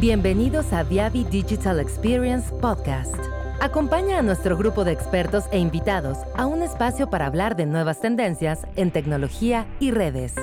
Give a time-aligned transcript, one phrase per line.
[0.00, 3.16] Bienvenidos a Viavi Digital Experience Podcast.
[3.60, 8.00] Acompaña a nuestro grupo de expertos e invitados a un espacio para hablar de nuevas
[8.00, 10.34] tendencias en tecnología y redes.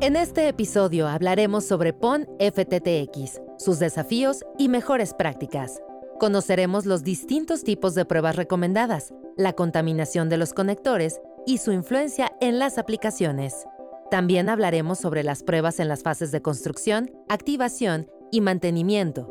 [0.00, 5.82] En este episodio hablaremos sobre PON FTTX, sus desafíos y mejores prácticas.
[6.18, 12.32] Conoceremos los distintos tipos de pruebas recomendadas, la contaminación de los conectores y su influencia
[12.40, 13.66] en las aplicaciones.
[14.10, 19.30] También hablaremos sobre las pruebas en las fases de construcción, activación y mantenimiento,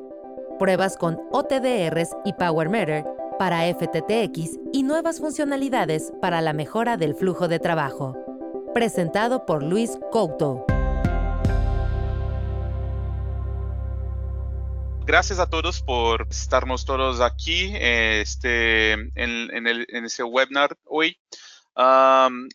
[0.59, 3.03] pruebas con OTDRs y PowerMeter
[3.39, 8.15] para FTTX y nuevas funcionalidades para la mejora del flujo de trabajo.
[8.75, 10.63] Presentado por Luis Couto.
[15.07, 21.17] Gracias a todos por estarnos todos aquí este, en, este webinar hoy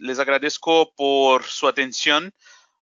[0.00, 2.32] les agradezco por su atención.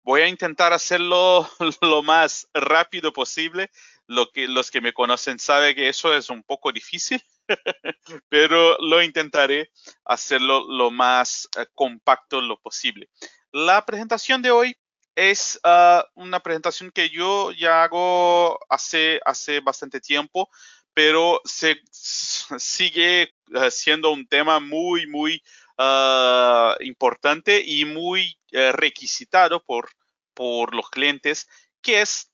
[0.03, 1.49] Voy a intentar hacerlo
[1.81, 3.71] lo más rápido posible.
[4.07, 7.23] Lo que, los que me conocen saben que eso es un poco difícil,
[8.29, 9.71] pero lo intentaré
[10.03, 13.09] hacerlo lo más eh, compacto lo posible.
[13.51, 14.77] La presentación de hoy
[15.15, 20.49] es ah, una presentación que yo ya hago hace, hace bastante tiempo,
[20.93, 25.41] pero se, sigue eh, siendo un tema muy, muy
[25.77, 29.89] Ah, importante y muy eh, requisitado por,
[30.33, 31.47] por los clientes,
[31.81, 32.31] que es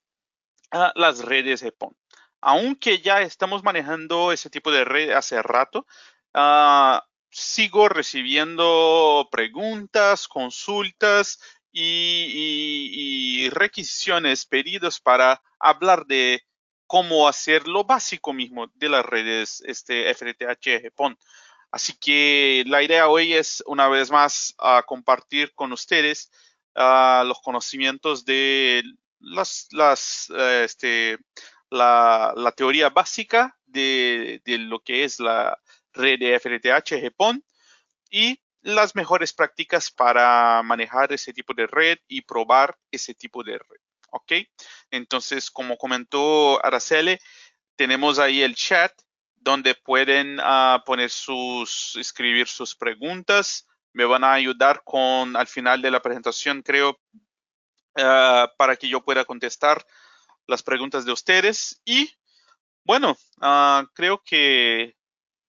[0.72, 1.96] ah, las redes de PON.
[2.42, 5.88] Aunque ya estamos manejando ese tipo de red hace rato,
[6.36, 11.40] ah, sigo recibiendo preguntas, consultas
[11.72, 16.44] y, requisiciones, pedidos para hablar de
[16.86, 21.18] cómo hacer lo básico mismo de las redes este, FTTH PON.
[21.72, 24.54] Así que la idea hoy es una vez más
[24.86, 26.30] compartir con ustedes
[26.76, 28.84] los conocimientos de
[29.22, 31.18] las, eh, este,
[31.70, 35.58] la, teoría básica de, lo que es la
[35.94, 37.44] red de FTTH GPON
[38.10, 43.58] y las mejores prácticas para manejar ese tipo de red y probar ese tipo de
[43.58, 43.82] red.
[44.12, 44.34] ¿Ok?
[44.92, 47.18] Entonces, como comentó Araceli,
[47.76, 48.92] tenemos ahí el chat
[49.42, 53.68] donde pueden ah, poner sus, escribir sus preguntas.
[53.92, 57.00] Me van a ayudar con, al final de la presentación, creo,
[57.98, 59.86] ah, para que yo pueda contestar
[60.46, 61.82] las preguntas de ustedes.
[61.84, 62.14] Y
[62.84, 64.96] bueno, ah, creo que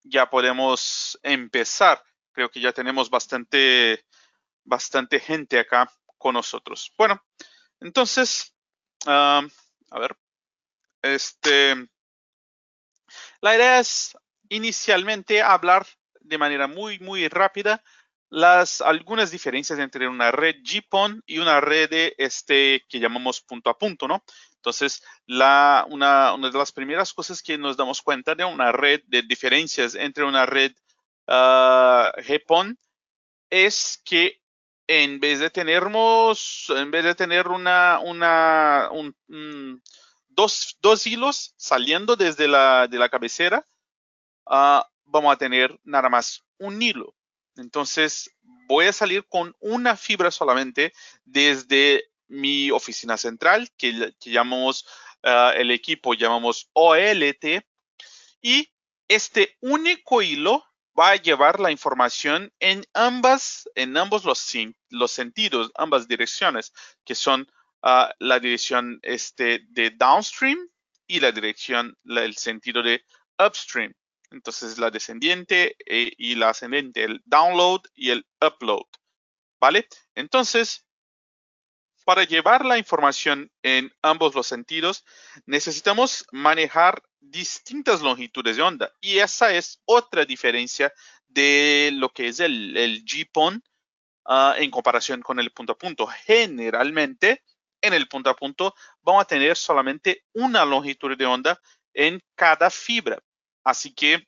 [0.02, 2.02] ya podemos empezar.
[2.32, 4.06] Creo que ya tenemos bastante,
[4.64, 6.90] bastante gente acá con nosotros.
[6.96, 7.22] Bueno,
[7.78, 8.54] entonces,
[9.04, 9.42] a
[9.98, 10.16] ver,
[11.02, 11.88] este,
[13.42, 14.16] la idea es
[14.48, 15.86] inicialmente hablar
[16.20, 17.82] de manera muy, muy rápida
[18.30, 23.68] las algunas diferencias entre una red GPON y una red de este que llamamos punto
[23.68, 24.24] a punto, ¿no?
[24.56, 29.02] Entonces, la, una, una, de las primeras cosas que nos damos cuenta de una red
[29.06, 30.72] de diferencias entre una red
[31.26, 32.78] uh, GPON
[33.50, 34.40] es que
[34.86, 39.14] en vez de tenermos, en vez de tener una, una, un
[40.34, 43.66] dos, dos hilos saliendo desde la, de la cabecera,
[44.46, 47.14] uh, vamos a tener nada más un hilo.
[47.56, 48.30] Entonces,
[48.66, 50.92] voy a salir con una fibra solamente
[51.24, 54.86] desde mi oficina central, que, llamamos
[55.22, 57.64] uh, el equipo, llamamos OLT,
[58.40, 58.68] y
[59.08, 60.64] este único hilo
[60.98, 64.52] va a llevar la información en ambas, en ambos los,
[64.88, 66.72] los sentidos, ambas direcciones,
[67.04, 67.50] que son
[67.82, 70.58] la dirección este, de downstream
[71.06, 73.04] y la dirección, el sentido de
[73.38, 73.92] upstream.
[74.30, 78.86] Entonces la descendiente eh, y la ascendente, el download y el upload.
[79.60, 79.86] ¿Vale?
[80.14, 80.84] Entonces,
[82.04, 85.04] para llevar la información en ambos los sentidos,
[85.46, 88.92] necesitamos manejar distintas longitudes de onda.
[89.00, 90.92] Y esa es otra diferencia
[91.28, 93.62] de lo que es el, el GPON
[94.24, 96.06] ah, en comparación con el punto a punto.
[96.06, 97.42] Generalmente,
[97.82, 101.60] en el punto a punto vamos a tener solamente una longitud de onda
[101.92, 103.18] en cada fibra.
[103.64, 104.26] Así que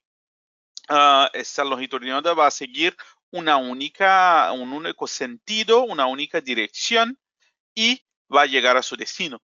[0.90, 2.96] uh, esta longitud de onda va a seguir
[3.30, 7.18] una única, un único sentido, una única dirección
[7.74, 9.42] y va a llegar a su destino.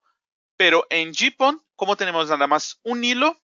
[0.57, 3.39] Pero en GPON, como tenemos nada más un hilo,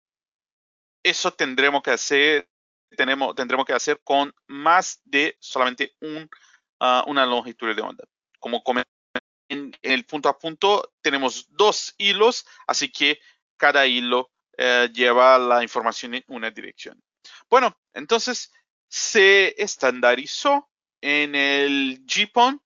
[1.04, 2.50] eso tendremos que hacer,
[2.98, 6.30] tenemos, tendremos que hacer con más de solamente un,
[6.81, 8.04] uh, una longitud de onda.
[8.39, 8.63] Como
[9.50, 13.19] en, el punto a punto tenemos dos hilos, así que
[13.57, 17.01] cada hilo eh, lleva la información en una dirección.
[17.50, 18.51] Bueno, entonces
[18.88, 20.69] se estandarizó
[21.01, 22.62] en el GPON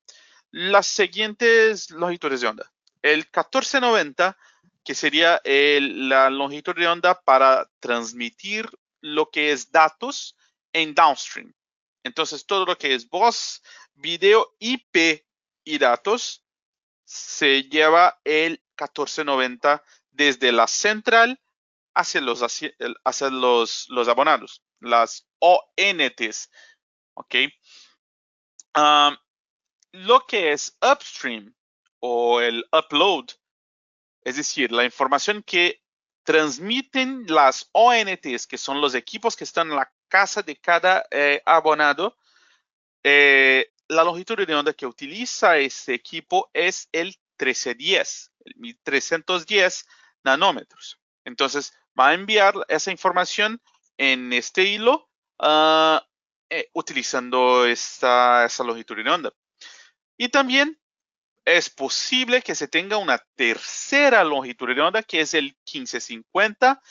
[0.51, 2.71] las siguientes longitudes de onda.
[3.01, 4.37] el 1490,
[4.83, 8.69] que sería la longitud de onda para transmitir
[9.01, 10.35] lo que es datos
[10.73, 11.53] en downstream.
[12.03, 13.61] Entonces, todo lo que es voz,
[13.93, 15.25] video, IP
[15.63, 16.43] y datos
[17.09, 21.41] se lleva el 1490 desde la central
[21.95, 26.51] hacia los, hacia los, los abonados, las ONTs.
[27.15, 27.35] ¿Ok?
[29.91, 31.53] lo que es upstream
[31.99, 33.25] o el upload,
[34.23, 35.81] es decir, la información que
[36.23, 41.41] transmiten las ONTs, que son los equipos que están en la casa de cada eh,
[41.43, 42.15] abonado,
[43.03, 47.07] eh, la longitud de onda que utiliza ese equipo es el
[47.39, 49.85] 1310, el 1310
[50.23, 50.99] nanómetros.
[51.25, 53.61] Entonces, va a enviar esa información
[53.97, 55.09] en este hilo
[55.39, 55.99] uh,
[56.49, 59.33] eh, utilizando esa longitud de onda.
[60.17, 60.79] Y también
[61.45, 66.81] es posible que se tenga una tercera longitud de onda que es el 1550.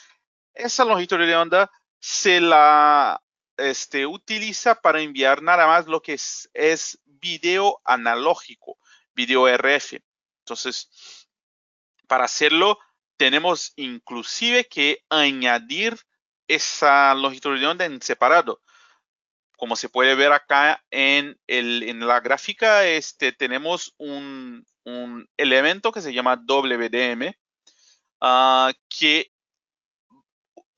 [0.53, 1.71] Esa longitud de onda
[2.01, 3.21] se la
[3.59, 8.77] este, utiliza para enviar nada más lo que es, video analógico,
[9.13, 10.01] video RF.
[10.45, 10.89] Entonces,
[12.07, 12.79] para hacerlo,
[13.17, 15.97] tenemos inclusive que añadir
[16.47, 18.61] esa longitud de onda en separado.
[19.57, 25.91] Como se puede ver acá en, el, en la gráfica, este, tenemos un, un elemento
[25.91, 27.33] que se llama WDM,
[28.21, 29.31] ah, que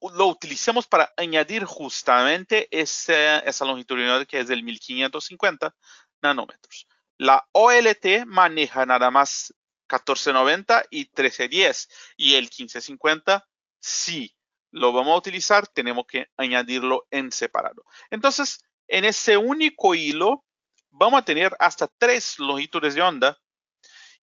[0.02, 5.76] lo utilizamos para añadir justamente esa, esa longitud de onda que es del 1550
[6.22, 6.88] nanómetros.
[7.18, 9.54] La OLT maneja nada más
[9.92, 13.48] 1490 y 1310 y el 1550
[13.80, 14.36] sí
[14.72, 17.84] lo vamos a utilizar, tenemos que añadirlo en separado.
[18.10, 20.46] Entonces, en ese único hilo
[20.90, 23.38] vamos a tener hasta tres longitudes de onda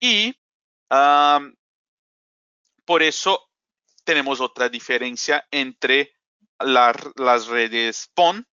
[0.00, 0.36] y
[2.84, 3.48] por eso
[4.04, 6.14] tenemos otra diferencia entre
[6.58, 8.46] las redes PON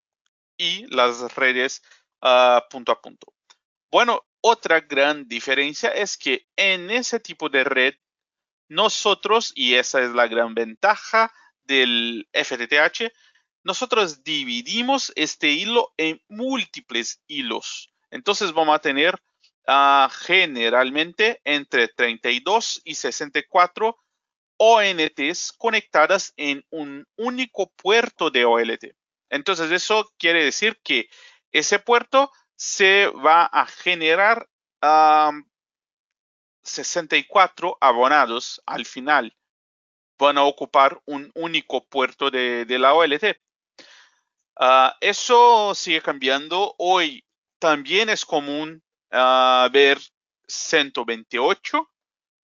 [0.58, 1.82] y las redes
[2.22, 3.34] ah, punto a punto.
[3.92, 7.96] Bueno, otra gran diferencia es que en ese tipo de red,
[8.68, 13.12] nosotros, y esa es la gran ventaja del FTTH,
[13.64, 17.92] nosotros dividimos este hilo en múltiples hilos.
[18.12, 19.16] Entonces vamos a tener
[19.68, 23.98] ah, generalmente entre 32 y 64
[24.60, 28.94] ONTs conectadas en un único puerto de OLT.
[29.30, 31.10] Entonces eso quiere decir que
[31.52, 34.50] ese puerto se va a generar
[36.64, 39.36] 64 abonados al final.
[40.18, 43.40] Van a ocupar un único puerto de, la OLT.
[44.58, 46.76] Ah, eso sigue cambiando.
[46.78, 47.24] Hoy
[47.60, 50.00] también es común ah, ver
[50.48, 51.90] 128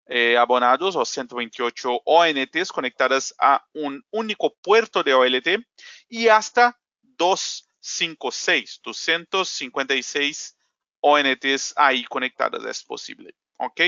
[0.06, 5.64] eh, abonados o 128 ONTs conectadas a un único puerto de OLT
[6.08, 10.56] y hasta dos 56, 256
[11.00, 13.34] ONTs ahí conectadas es posible.
[13.56, 13.80] ¿Ok?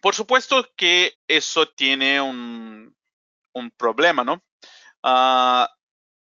[0.00, 2.94] Por supuesto que eso tiene un,
[3.76, 4.42] problema, ¿no?
[5.02, 5.68] Ah,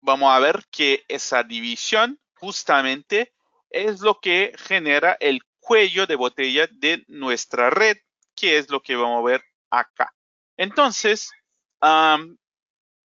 [0.00, 3.32] vamos a ver que esa división justamente
[3.70, 7.96] es lo que genera el cuello de botella de nuestra red,
[8.34, 10.14] que es lo que vamos a ver acá.
[10.56, 11.30] Entonces,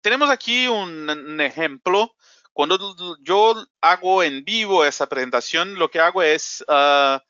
[0.01, 2.15] tenemos aquí un ejemplo
[2.55, 7.21] cuando yo hago en vivo esa presentación, lo que hago es ah,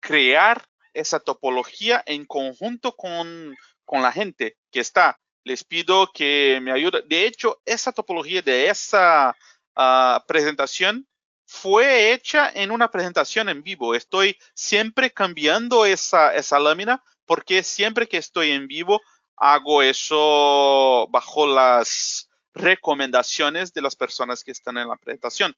[0.00, 3.56] crear esa topología en conjunto con,
[3.90, 5.18] la gente que está.
[5.42, 7.02] Les pido que me ayuden.
[7.08, 9.36] De hecho, esa topología de esa
[9.74, 11.08] ah, presentación
[11.46, 13.94] fue hecha en una presentación en vivo.
[13.94, 19.00] Estoy siempre cambiando esa, esa lámina porque siempre que estoy en vivo
[19.36, 25.54] hago eso bajo las recomendaciones de las personas que están en la presentación.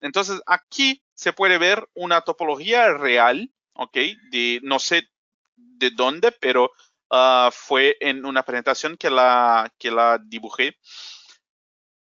[0.00, 3.96] Entonces, aquí se puede ver una topología real, ¿ok?
[4.30, 5.02] De no sé
[5.56, 6.72] de dónde, pero
[7.10, 10.76] ah, fue en una presentación que la, que la dibujé.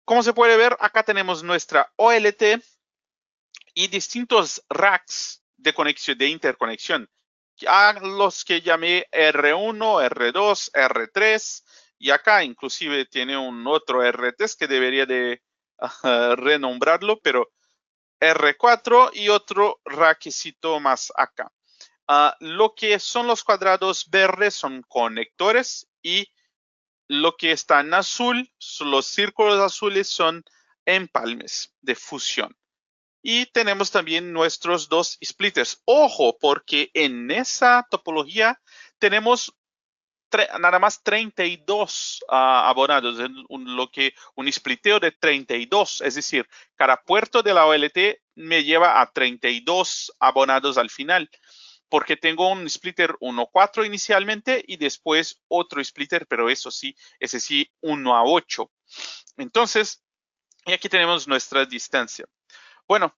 [0.06, 2.62] Como se puede ver, acá tenemos nuestra OLT
[3.74, 7.10] y distintos racks de conexión, de interconexión.
[7.68, 11.64] A los que llamé R1, R2, R3,
[12.00, 15.42] y acá inclusive tiene un otro RTs que debería de
[16.38, 17.52] renombrarlo, pero
[18.20, 21.52] R4 y otro requisito más acá.
[22.08, 26.28] Ah, lo que son los cuadrados verdes son conectores y
[27.08, 30.44] lo que está en azul, los círculos azules son
[30.86, 32.56] empalmes de fusión.
[33.32, 35.84] Y tenemos también nuestros dos splitters.
[35.86, 38.60] Ojo, porque en esa topología
[38.98, 39.54] tenemos
[40.60, 43.20] nada más 32 ah, abonados,
[43.50, 48.64] un, lo que un spliteo de 32, es decir, cada puerto de la OLT me
[48.64, 51.30] lleva a 32 abonados al final,
[51.88, 57.70] porque tengo un splitter 1.4 inicialmente y después otro splitter, pero eso sí, ese sí
[57.82, 58.72] 1 a 8.
[59.38, 60.04] Entonces,
[60.66, 62.26] y aquí tenemos nuestra distancia.
[62.90, 63.16] Bueno,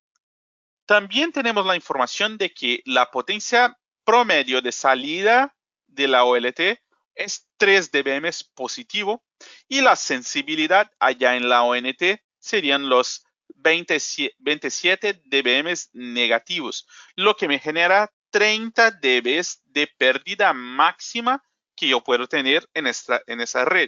[0.85, 5.55] también tenemos la información de que la potencia promedio de salida
[5.87, 6.77] de la OLT
[7.15, 9.23] es 3 dBm positivo
[9.69, 13.25] y la sensibilidad allá en la ONT serían los
[13.55, 16.85] 27 dBm negativos,
[17.15, 21.41] lo que me genera 30 dB de pérdida máxima
[21.77, 23.87] que yo puedo tener en, esta, en esa red.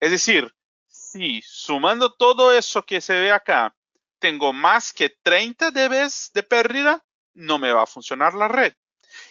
[0.00, 0.54] Es decir,
[0.86, 3.74] si sumando todo eso que se ve acá,
[4.24, 7.04] tengo más que 30 dB de pérdida,
[7.34, 8.72] no me va a funcionar la red.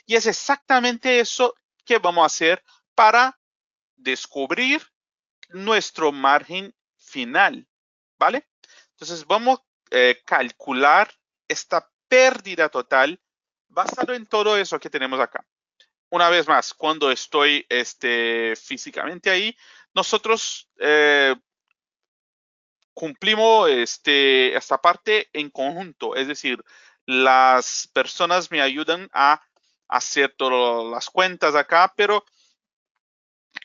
[0.05, 3.39] Y es exactamente eso que vamos a hacer para
[3.95, 4.83] descubrir
[5.50, 7.67] nuestro margen final,
[8.19, 8.47] ¿vale?
[8.91, 11.12] Entonces vamos a eh, calcular
[11.47, 13.19] esta pérdida total
[13.69, 15.43] basado en todo eso que tenemos acá.
[16.12, 19.57] Una vez más, cuando estoy este, físicamente ahí,
[19.95, 21.33] nosotros eh,
[22.93, 26.63] cumplimos este, esta parte en conjunto, es decir,
[27.05, 29.41] las personas me ayudan a
[29.88, 32.23] hacer todas las cuentas acá, pero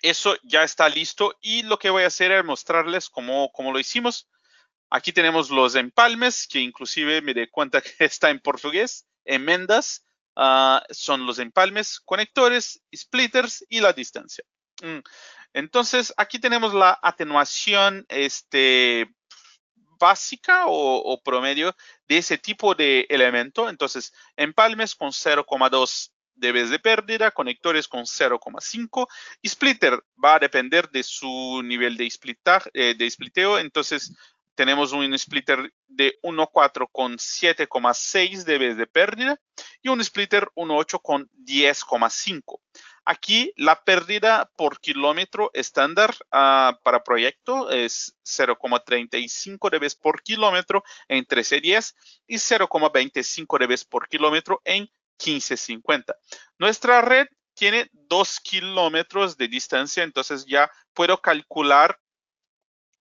[0.02, 3.78] eso ya está listo y lo que voy a hacer es mostrarles cómo, cómo lo
[3.78, 4.28] hicimos.
[4.90, 10.04] Aquí tenemos los empalmes, que inclusive me di cuenta que está en portugués, enmendas,
[10.36, 14.44] uh, son los empalmes, conectores, splitters y la distancia.
[14.82, 15.00] Mm.
[15.54, 19.10] Entonces, aquí tenemos la atenuación este,
[19.98, 21.74] básica o, promedio
[22.08, 23.68] de ese tipo de elemento.
[23.68, 29.08] Entonces, empalmes con 0,2 dB de pérdida, conectores con 0,5
[29.42, 33.58] y splitter va a depender de su nivel de, splitar, eh, de spliteo.
[33.58, 34.12] Entonces,
[34.58, 39.40] tenemos un splitter de 1.4 con 7,6 dB de pérdida
[39.82, 42.60] y un splitter 1.8 con 10,5.
[43.10, 51.20] Aquí la pérdida por kilómetro estándar uh, para proyecto es 0,35 dB por kilómetro en
[51.20, 51.96] 1310
[52.26, 54.90] y 0,25 dB por kilómetro en
[55.24, 56.16] 1550.
[56.58, 61.98] Nuestra red tiene 2 kilómetros de distancia, entonces ya puedo calcular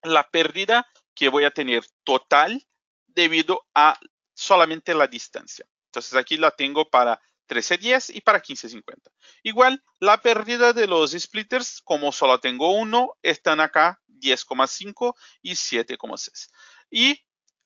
[0.02, 2.66] la pérdida que voy a tener total
[3.08, 4.00] debido a
[4.32, 5.66] solamente la distancia.
[5.88, 9.10] Entonces aquí la tengo para 1310 y para 1550.
[9.42, 16.50] Igual, la pérdida de los splitters, como solo tengo uno, están acá 10,5 y 7,6.
[16.90, 17.12] Y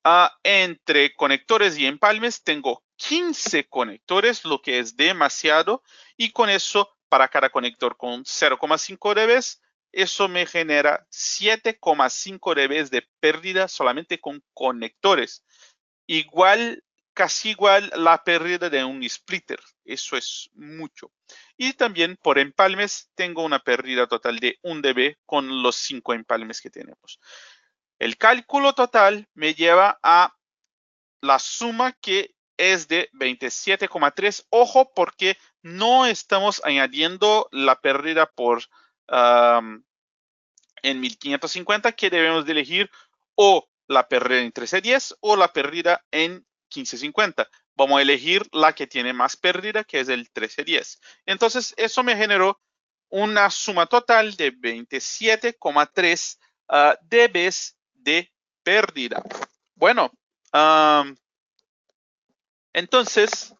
[0.05, 5.83] uh, entre conectores y empalmes tengo 15 conectores, lo que es demasiado.
[6.17, 9.43] Y con eso, para cada conector con 0,5 dB,
[9.93, 15.45] eso me genera 7,5 dB de pérdida solamente con conectores.
[16.07, 16.83] Igual,
[17.15, 19.61] casi igual la pérdida de un splitter.
[19.85, 21.13] Eso es mucho.
[21.57, 26.61] Y también por empalmes tengo una pérdida total de 1 dB con los 5 empalmes
[26.61, 27.21] que tenemos.
[27.99, 30.35] El cálculo total me lleva a
[31.21, 34.47] la suma que es de 27,3.
[34.51, 38.63] Ojo porque no estamos añadiendo la pérdida por
[40.83, 42.91] en 1550 que debemos de elegir
[43.35, 47.49] o la pérdida en 1310 o la pérdida en 1550.
[47.75, 51.01] Vamos a elegir la que tiene más pérdida, que es el 1310.
[51.27, 52.61] Entonces, eso me generó
[53.09, 56.39] una suma total de 27,3
[56.69, 57.53] uh, dB
[57.95, 59.23] de pérdida.
[59.75, 60.11] Bueno,
[62.73, 63.55] entonces,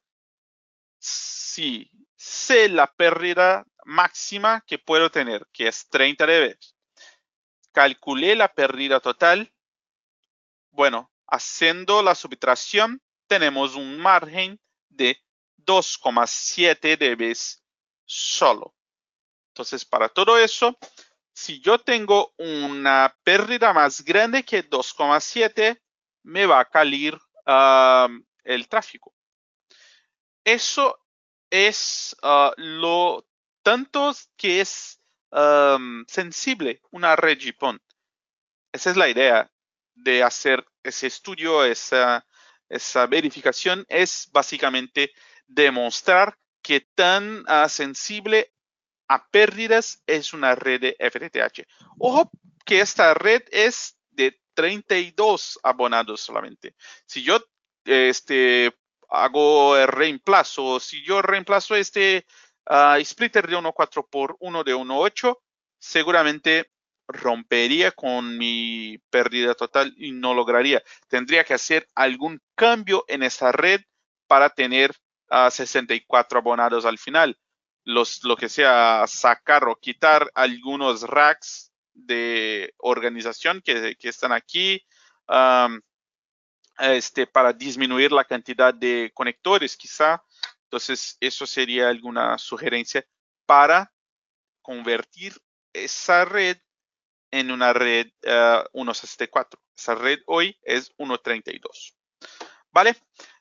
[0.99, 6.57] si sé la pérdida máxima que puedo tener, que es 30 dB.
[7.73, 9.53] Calculé la pérdida total.
[10.71, 15.17] Bueno, haciendo la subtracción, tenemos un margen de
[15.59, 17.37] 2,7 dB
[18.05, 18.75] solo.
[19.49, 20.79] Entonces, para todo eso,
[21.33, 25.81] si yo tengo una pérdida más grande que 2,7,
[26.25, 27.19] me va a calir
[28.45, 29.15] el tráfico.
[30.45, 30.99] Eso
[31.51, 33.27] es ah, lo
[33.63, 34.99] tanto que es
[36.09, 37.81] sensible una red GPON.
[38.71, 39.51] Esa es la idea
[39.95, 42.27] de hacer ese estudio, esa,
[42.69, 45.13] esa verificación, es básicamente
[45.47, 48.53] demostrar que tan ah, sensible
[49.09, 51.67] a pérdidas es una red de FTTH.
[51.99, 52.31] Ojo
[52.65, 56.75] que esta red es de 32 abonados solamente.
[57.07, 57.43] Si yo
[57.85, 58.73] este,
[59.13, 60.81] hago el reemplazo.
[60.81, 62.27] Si yo reemplazo este
[62.71, 65.39] uh, splitter de 1.4 por uno de 1.8,
[65.79, 66.71] seguramente
[67.13, 70.83] rompería con mi pérdida total y no lograría.
[71.09, 73.83] Tendría que hacer algún cambio en esa red
[74.27, 74.95] para tener
[75.29, 77.39] a 64 abonados al final.
[77.85, 84.85] Lo que sea sacar o quitar algunos racks de organización que, están aquí
[86.79, 90.23] este, para disminuir la cantidad de conectores quizá.
[90.65, 93.05] Entonces, eso sería alguna sugerencia
[93.47, 93.93] para
[94.63, 95.35] convertir
[95.73, 96.57] esa red
[97.33, 99.61] en una red uh, 164.
[99.77, 101.97] Esa red hoy es 132.
[102.71, 102.95] ¿Vale?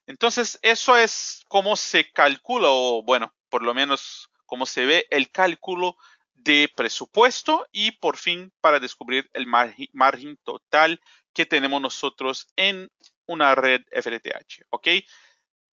[0.07, 5.29] Entonces, eso es cómo se calcula, o bueno, por lo menos cómo se ve el
[5.29, 5.95] cálculo
[6.33, 10.99] de presupuesto y por fin para descubrir el margen, total
[11.33, 12.89] que tenemos nosotros en
[13.27, 14.65] una red FTTH.
[14.69, 14.87] ¿Ok?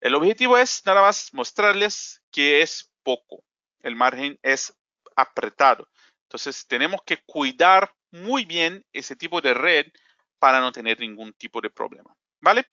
[0.01, 3.43] El objetivo es nada más mostrarles que es poco.
[3.81, 4.75] El margen es
[5.15, 5.88] apretado.
[6.24, 9.88] Entonces, tenemos que cuidar muy bien ese tipo de red
[10.40, 12.16] para no tener ningún tipo de problema.
[12.42, 12.68] ¿Vale?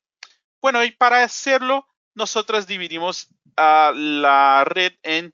[0.60, 5.32] Bueno, y para hacerlo, nosotros dividimos la red en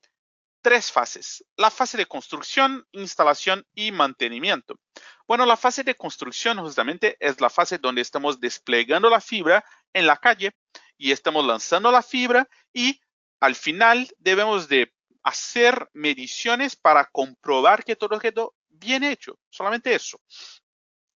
[0.61, 1.43] tres fases.
[1.55, 4.79] La fase de construcción, instalación y mantenimiento.
[5.27, 10.05] Bueno, la fase de construcción justamente es la fase donde estamos desplegando la fibra en
[10.05, 10.51] la calle
[10.97, 13.01] y estamos lanzando la fibra y
[13.39, 14.93] al final debemos de
[15.23, 19.39] hacer mediciones para comprobar que todo quedó bien hecho.
[19.49, 20.19] Solamente eso.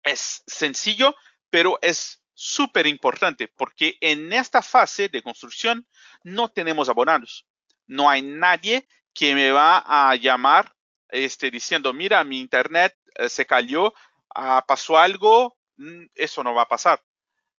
[0.04, 1.16] Es sencillo,
[1.50, 5.88] pero es súper importante porque en esta fase de construcción
[6.24, 7.46] no tenemos abonados.
[7.88, 10.74] No hay nadie que me va a llamar
[11.10, 13.94] este, diciendo, mira, mi internet eh, se cayó,
[14.36, 17.04] ah, pasó algo, mm, eso no va a pasar.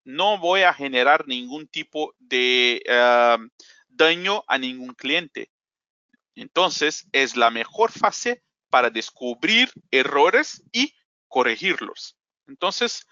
[0.04, 3.44] No voy a generar ningún tipo de uh,
[3.88, 5.50] daño a ningún cliente.
[6.36, 8.44] Entonces, es la mejor fase
[8.76, 10.95] para descubrir errores y
[11.28, 12.15] corregirlos.
[12.47, 13.06] Entonces,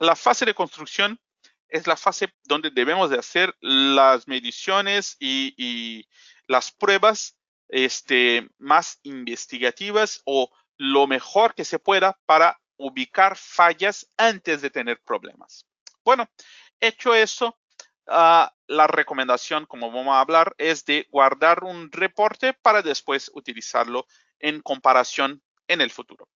[0.00, 1.20] la fase de construcción
[1.68, 6.04] es la fase donde debemos de hacer las mediciones y,
[6.48, 7.36] las pruebas
[7.68, 15.00] este, más investigativas o lo mejor que se pueda para ubicar fallas antes de tener
[15.02, 15.64] problemas.
[16.02, 16.28] Bueno,
[16.80, 17.56] hecho eso,
[18.08, 24.06] uh, la recomendación, como vamos a hablar, es de guardar un reporte para después utilizarlo
[24.40, 26.28] en comparación en el futuro.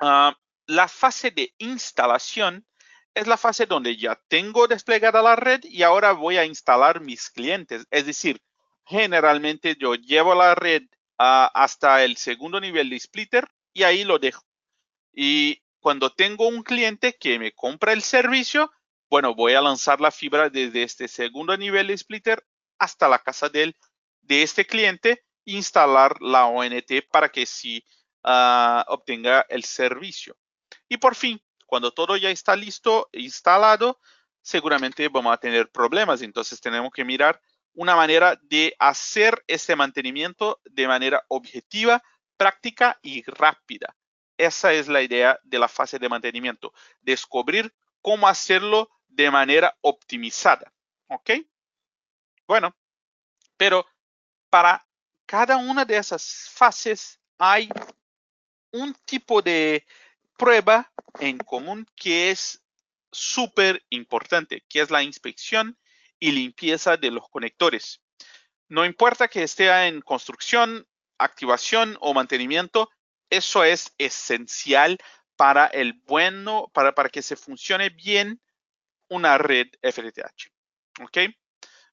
[0.00, 0.32] Uh,
[0.66, 2.66] la fase de instalación
[3.14, 7.30] es la fase donde ya tengo desplegada la red y ahora voy a instalar mis
[7.30, 7.86] clientes.
[7.90, 8.40] Es decir,
[8.86, 10.82] generalmente yo llevo la red
[11.18, 14.44] uh, hasta el segundo nivel de splitter y ahí lo dejo.
[15.12, 18.70] Y cuando tengo un cliente que me compra el servicio,
[19.10, 22.44] bueno, voy a lanzar la fibra desde este segundo nivel de splitter
[22.78, 23.74] hasta la casa de,
[24.22, 25.24] de este cliente,
[25.56, 27.84] instalar la ONT para que sí
[28.24, 30.36] uh, obtenga el servicio.
[30.88, 34.00] Y por fin, cuando todo ya está listo, instalado,
[34.42, 36.22] seguramente vamos a tener problemas.
[36.22, 37.40] Entonces tenemos que mirar
[37.74, 42.02] una manera de hacer ese mantenimiento de manera objetiva,
[42.36, 43.94] práctica y rápida.
[44.36, 50.72] Esa es la idea de la fase de mantenimiento, descubrir cómo hacerlo de manera optimizada.
[51.08, 51.30] ¿Ok?
[52.46, 52.74] Bueno,
[53.56, 53.86] pero
[54.48, 54.87] para
[55.28, 57.68] cada una de esas fases hay
[58.72, 59.86] un tipo de
[60.38, 62.62] prueba en común que es
[63.12, 65.76] súper importante, que es la inspección
[66.18, 68.00] y limpieza de los conectores.
[68.68, 70.88] No importa que esté en construcción,
[71.18, 72.88] activación o mantenimiento,
[73.28, 74.96] eso es esencial
[75.36, 78.40] para el bueno, para, para que se funcione bien
[79.10, 80.50] una red FTTH.
[81.02, 81.18] ¿Ok?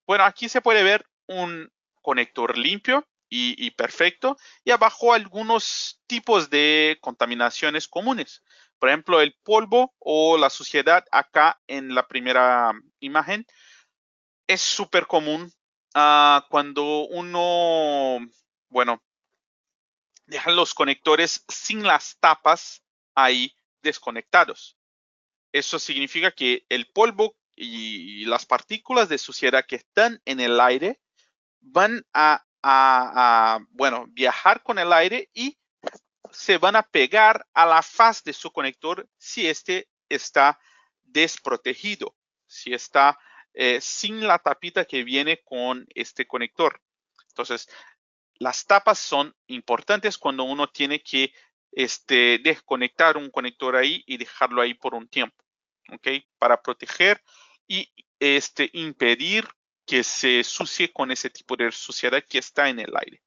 [0.07, 1.69] Bueno, aquí se puede ver un
[2.01, 3.05] conector limpio
[3.37, 8.43] y, perfecto y abajo algunos tipos de contaminaciones comunes.
[8.79, 13.45] Por ejemplo, el polvo o la suciedad acá en la primera imagen
[14.47, 15.51] es súper común
[15.95, 18.19] uh, cuando uno,
[18.69, 19.03] bueno,
[20.27, 22.83] deja los conectores sin las tapas
[23.15, 24.77] ahí desconectados.
[25.51, 30.99] Eso significa que el polvo y las partículas de suciedad que están en el aire
[31.61, 35.55] van a, a, a, bueno, viajar con el aire y
[36.31, 40.59] se van a pegar a la faz de su conector si este está
[41.03, 42.15] desprotegido,
[42.47, 43.19] si está
[43.53, 46.81] eh, sin la tapita que viene con este conector.
[47.29, 47.69] Entonces,
[48.39, 51.33] las tapas son importantes cuando uno tiene que
[51.71, 55.37] este, desconectar un conector ahí y dejarlo ahí por un tiempo,
[55.93, 56.07] ¿ok?
[56.39, 57.21] Para proteger
[57.67, 59.47] y este, impedir
[59.85, 63.21] que se sucie con ese tipo de suciedad que está en el aire.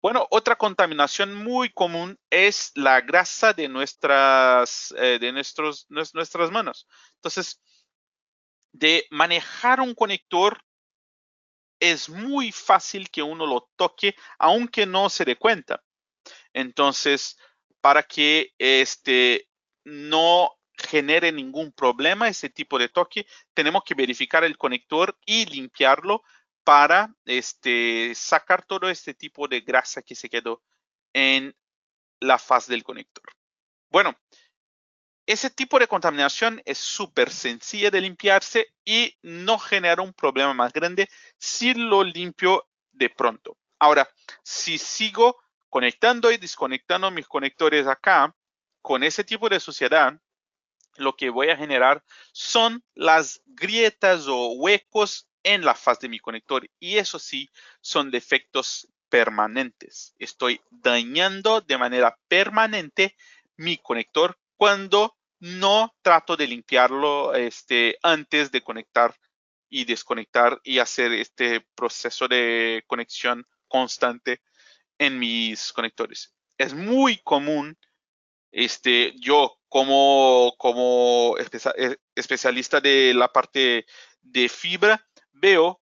[0.00, 6.86] Bueno, otra contaminación muy común es la grasa de nuestras, eh, de nuestros, nuestras manos.
[7.14, 7.60] Entonces,
[8.72, 10.60] de manejar un conector
[11.80, 15.82] es muy fácil que uno lo toque, aunque no se dé cuenta.
[16.52, 17.38] Entonces,
[17.80, 19.48] para que este
[19.84, 26.22] no genere ningún problema ese tipo de toque, tenemos que verificar el conector y limpiarlo
[26.64, 30.62] para este, sacar todo este tipo de grasa que se quedó
[31.12, 31.54] en
[32.20, 33.24] la faz del conector.
[33.90, 34.18] Bueno,
[35.26, 40.72] ese tipo de contaminación es súper sencilla de limpiarse y no genera un problema más
[40.72, 41.08] grande
[41.38, 43.56] si lo limpio de pronto.
[43.78, 44.08] Ahora,
[44.42, 48.34] si sigo conectando y desconectando mis conectores acá
[48.82, 50.14] con ese tipo de suciedad,
[50.96, 56.18] lo que voy a generar son las grietas o huecos en la faz de mi
[56.18, 60.14] conector y eso sí son defectos permanentes.
[60.18, 63.16] Estoy dañando de manera permanente
[63.56, 69.14] mi conector cuando no trato de limpiarlo este, antes de conectar
[69.68, 74.40] y desconectar y hacer este proceso de conexión constante
[74.98, 76.32] en mis conectores.
[76.56, 77.76] Es muy común,
[78.52, 83.86] este, yo como, como eh, especialista de la parte
[84.22, 85.82] de fibra, veo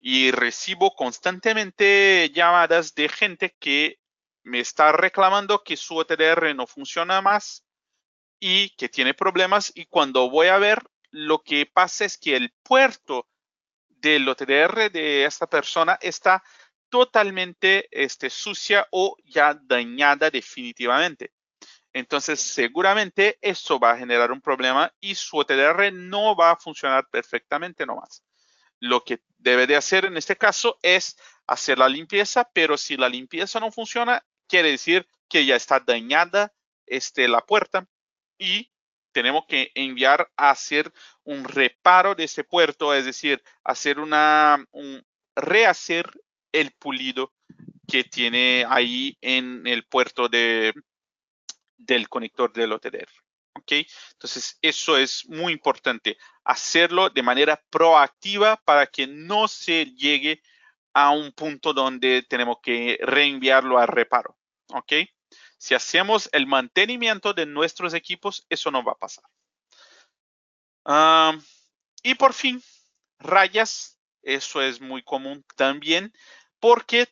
[0.00, 4.00] y recibo constantemente llamadas de gente que
[4.42, 7.64] me está reclamando que su OTDR no funciona más
[8.40, 12.52] y que tiene problemas y cuando voy a ver lo que pasa es que el
[12.64, 13.28] puerto
[13.88, 16.42] del OTDR de esta persona está
[16.88, 21.37] totalmente este, sucia o ya dañada definitivamente.
[21.92, 27.08] Entonces, seguramente eso va a generar un problema y su OTDR no va a funcionar
[27.10, 28.22] perfectamente nomás.
[28.80, 33.08] Lo que debe de hacer en este caso es hacer la limpieza, pero si la
[33.08, 36.52] limpieza no funciona, quiere decir que ya está dañada
[36.86, 37.86] este, la puerta
[38.38, 38.70] y
[39.12, 40.92] tenemos que enviar a hacer
[41.24, 45.02] un reparo de ese puerto, es decir, hacer una, un,
[45.34, 46.10] rehacer
[46.52, 47.32] el pulido
[47.86, 50.72] que tiene ahí en el puerto de,
[51.78, 53.08] del conector del OTDR.
[53.54, 53.72] ¿Ok?
[54.12, 60.42] Entonces, eso es muy importante, hacerlo de manera proactiva para que no se llegue
[60.92, 64.36] a un punto donde tenemos que reenviarlo a reparo.
[64.72, 64.92] ¿Ok?
[65.56, 69.24] Si hacemos el mantenimiento de nuestros equipos, eso no va a pasar.
[72.02, 72.62] y por fin,
[73.18, 73.96] rayas.
[74.22, 76.12] Eso es muy común también
[76.60, 77.08] porque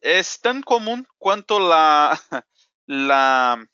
[0.00, 2.20] es tan común cuanto la,
[2.86, 3.66] la,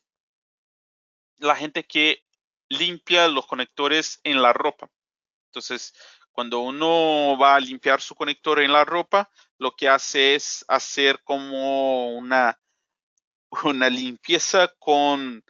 [1.38, 2.24] la gente que
[2.68, 4.90] limpia los conectores en la ropa.
[5.46, 5.94] Entonces,
[6.32, 11.22] cuando uno va a limpiar su conector en la ropa, lo que hace es hacer
[11.22, 12.58] como una
[13.64, 15.44] una limpieza con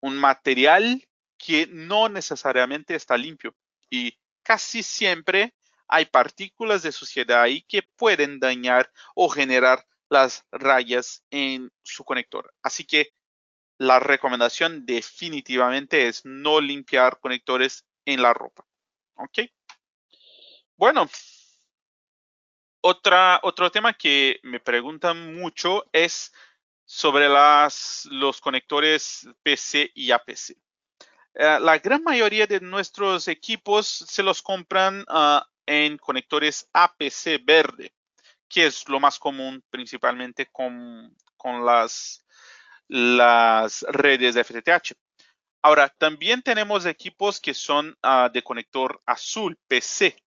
[0.00, 1.06] un material
[1.38, 3.54] que no necesariamente está limpio
[3.90, 5.54] y casi siempre
[5.86, 12.52] hay partículas de suciedad ahí que pueden dañar o generar las rayas en su conector.
[12.62, 13.12] Así que
[13.82, 18.64] la recomendación definitivamente es no limpiar conectores en la ropa.
[19.16, 19.40] ¿Ok?
[20.76, 21.10] Bueno,
[22.80, 26.32] otra, otro tema que me preguntan mucho es
[26.84, 30.50] sobre las, los conectores PC y APC.
[31.34, 37.92] Eh, la gran mayoría de nuestros equipos se los compran ah, en conectores APC verde,
[38.48, 42.24] que es lo más común principalmente con, con las,
[42.92, 44.92] las redes de FTTH.
[45.62, 50.22] Ahora, también tenemos equipos que son ah, de conector azul, PC.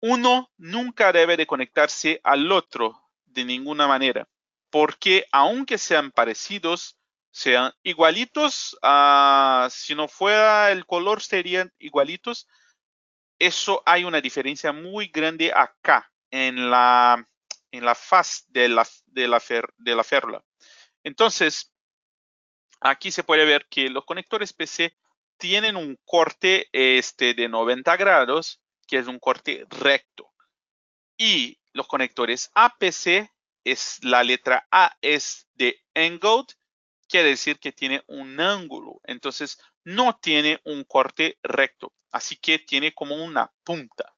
[0.00, 4.26] Uno nunca debe de conectarse al otro de ninguna manera
[4.72, 6.96] porque aunque sean parecidos,
[7.30, 12.48] sean igualitos, ah, si no fuera el color serían igualitos,
[13.38, 17.28] eso hay una diferencia muy grande acá en la,
[17.70, 20.42] en la faz de la, de.
[21.04, 21.72] Entonces,
[22.80, 24.96] aquí se puede ver que los conectores PC
[25.36, 30.30] tienen un corte este, de 90 grados, que es un corte recto.
[31.16, 33.30] Y los conectores APC
[33.64, 36.46] es la letra A es de angled,
[37.08, 39.00] quiere decir que tiene un ángulo.
[39.04, 44.14] Entonces, no tiene un corte recto, así que tiene como una punta.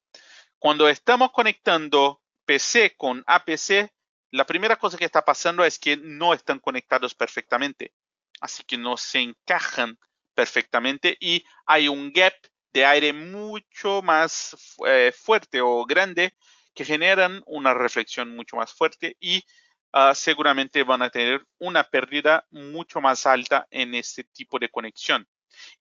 [0.58, 3.90] Cuando estamos conectando PC con APC,
[4.34, 7.92] la primera cosa que está pasando es que no están conectados perfectamente.
[8.40, 9.96] Así que no se encajan
[10.34, 12.34] perfectamente y hay un gap
[12.72, 14.56] de aire mucho más
[14.88, 16.34] eh, fuerte o grande
[16.74, 19.44] que generan una reflexión mucho más fuerte y
[19.92, 25.28] ah, seguramente van a tener una pérdida mucho más alta en este tipo de conexión.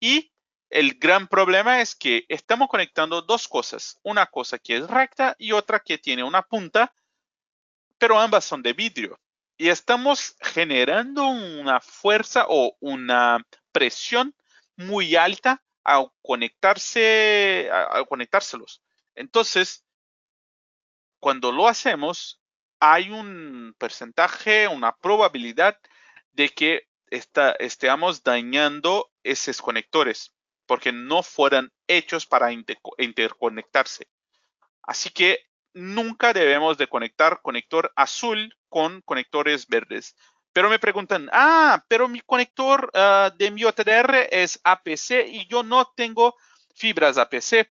[0.01, 0.33] Y
[0.71, 5.53] el gran problema es que estamos conectando dos cosas, una cosa que es recta y
[5.53, 6.95] otra que tiene una punta,
[7.99, 9.19] pero ambas son de vidrio.
[9.57, 14.35] Y estamos generando una fuerza o una presión
[14.77, 18.83] muy alta al conectarse, al conectárselos.
[19.17, 19.85] Entonces,
[21.19, 22.41] cuando lo hacemos,
[22.79, 25.77] hay un porcentaje, una probabilidad
[26.31, 30.33] de que estemos dañando esos conectores,
[30.67, 34.07] porque no fueran hechos para interconectarse.
[34.83, 35.48] Así que
[35.79, 40.17] nunca debemos de conectar conector azul con conectores verdes.
[40.53, 45.63] Pero me preguntan, ah, pero mi conector ah, de mi OTDR es APC y yo
[45.63, 46.35] no tengo
[46.75, 47.71] fibras APC.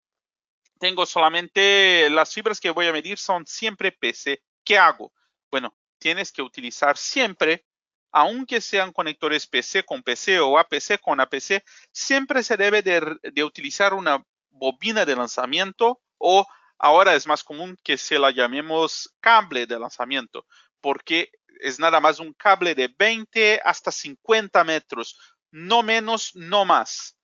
[0.79, 4.43] Tengo solamente las fibras que voy a medir son siempre PC.
[4.65, 5.13] ¿Qué hago?
[5.51, 7.67] Bueno, tienes que utilizar siempre,
[8.13, 13.45] aunque sean conectores PC con PC o APC con APC, siempre se debe de, de
[13.45, 16.47] utilizar una bobina de lanzamiento o
[16.81, 20.47] ahora es más común que se la llamemos cable de lanzamiento,
[20.81, 25.19] porque es nada más un cable de 20 hasta 50 metros,
[25.51, 27.17] no menos, no más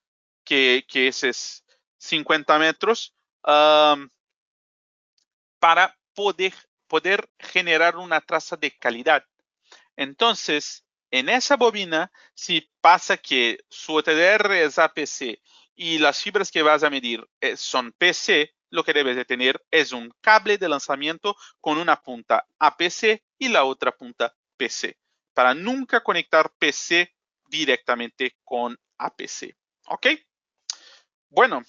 [0.45, 1.65] que, esos
[1.99, 3.15] 50 metros
[5.59, 6.55] para poder,
[6.87, 9.25] poder generar una traza de calidad.
[9.97, 15.41] Entonces, en esa bobina, si pasa que su OTDR es APC
[15.75, 19.65] y las fibras que vas a medir eh, son PC, lo que debes de tener
[19.71, 24.99] es un cable de lanzamiento con una punta APC y la otra punta PC,
[25.35, 27.15] para nunca conectar PC
[27.49, 29.57] directamente con APC.
[29.89, 30.07] ¿Ok?
[31.29, 31.63] Bueno,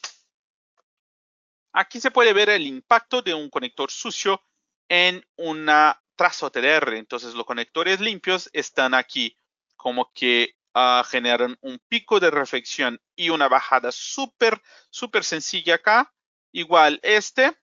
[1.74, 4.42] aquí se puede ver el impacto de un conector sucio
[4.90, 6.96] en una traza OTDR.
[6.96, 9.38] Entonces, los conectores limpios están aquí
[9.76, 16.14] como que uh, generan un pico de reflexión y una bajada súper, súper sencilla acá.
[16.52, 17.56] Igual este,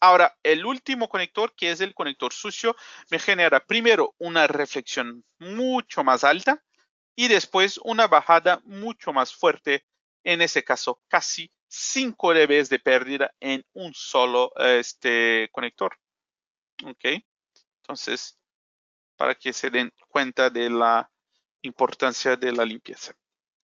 [0.00, 2.76] Ahora, el último conector, que es el conector sucio,
[3.10, 6.62] me genera primero una reflexión mucho más alta
[7.14, 9.86] y después una bajada mucho más fuerte,
[10.22, 15.98] en ese caso casi 5 dB de pérdida en un solo este, conector.
[16.84, 17.22] ¿Ok?
[17.82, 18.38] Entonces,
[19.16, 21.10] para que se den cuenta de la
[21.62, 23.14] importancia de la limpieza.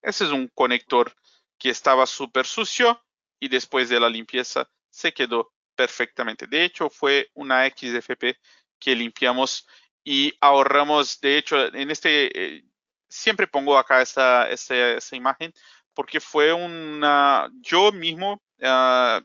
[0.01, 1.15] Ese es un conector
[1.59, 3.05] que estaba súper sucio
[3.43, 6.47] y después de la limpieza se quedó perfectamente.
[6.47, 8.39] De hecho, fue una XFP
[8.79, 9.67] que limpiamos
[10.05, 12.65] y ahorramos, de hecho, en este, eh,
[13.09, 15.53] siempre pongo acá esta, esta, imagen
[15.93, 19.21] porque fue una, yo mismo uh,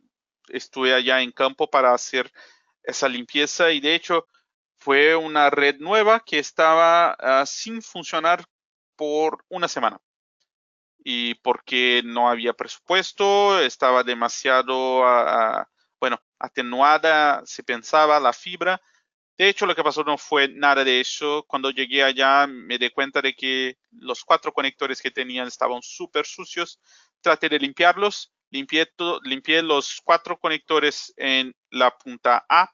[0.50, 2.32] estuve allá en campo para hacer
[2.82, 4.26] esa limpieza y de hecho
[4.80, 8.44] fue una red nueva que estaba uh, sin funcionar
[8.96, 10.00] por una semana
[11.10, 15.06] y porque no había presupuesto, estaba demasiado
[16.02, 18.82] bueno, atenuada, se pensaba la fibra.
[19.38, 21.46] De hecho, lo que pasó no fue nada de eso.
[21.48, 26.26] Cuando llegué allá me di cuenta de que los cuatro conectores que tenían estaban súper
[26.26, 26.78] sucios.
[27.22, 28.34] Traté de limpiarlos.
[28.50, 28.92] Limpié,
[29.24, 32.70] limpié los cuatro conectores en la punta A.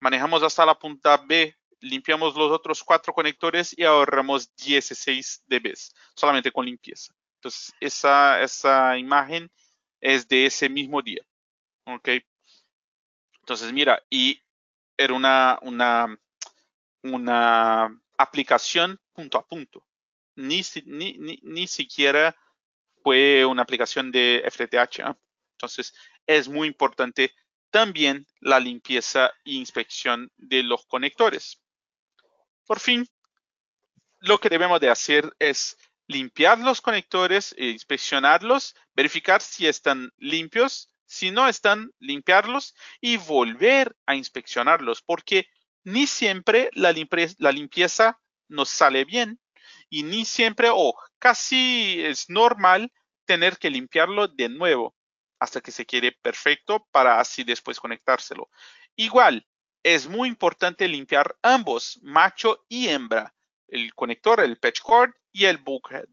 [0.00, 1.54] Manejamos hasta la punta B.
[1.78, 5.74] Limpiamos los otros cuatro conectores y ahorramos 16 dB
[6.16, 7.14] solamente con limpieza.
[7.46, 9.48] Entonces, esa, esa imagen
[10.00, 11.24] es de ese mismo día.
[11.84, 12.08] Ok.
[13.38, 14.42] Entonces, mira, y
[14.96, 16.18] era una, una,
[17.04, 19.86] una aplicación punto a punto.
[20.34, 22.34] Ni, ni, ni, siquiera
[23.04, 25.02] fue una aplicación de FTTH.
[25.04, 25.16] ¿ah?
[25.52, 25.94] Entonces,
[26.26, 27.32] es muy importante
[27.70, 31.62] también la limpieza e inspección de los conectores.
[32.66, 33.06] Por fin,
[34.18, 40.90] lo que debemos de hacer es limpiar los conectores, e inspeccionarlos, verificar si están limpios
[41.06, 45.46] si no están, limpiarlos y volver a inspeccionarlos, porque
[45.84, 49.40] ni siempre la, limpieza, nos sale bien
[49.88, 52.92] y ni siempre o casi es normal
[53.24, 54.94] tener que limpiarlo de nuevo
[55.38, 58.50] hasta que se quede perfecto para así después conectárselo.
[58.96, 59.46] Igual,
[59.82, 63.34] es muy importante limpiar ambos, macho y hembra,
[63.68, 66.06] el conector, el patch cord y el bulkhead.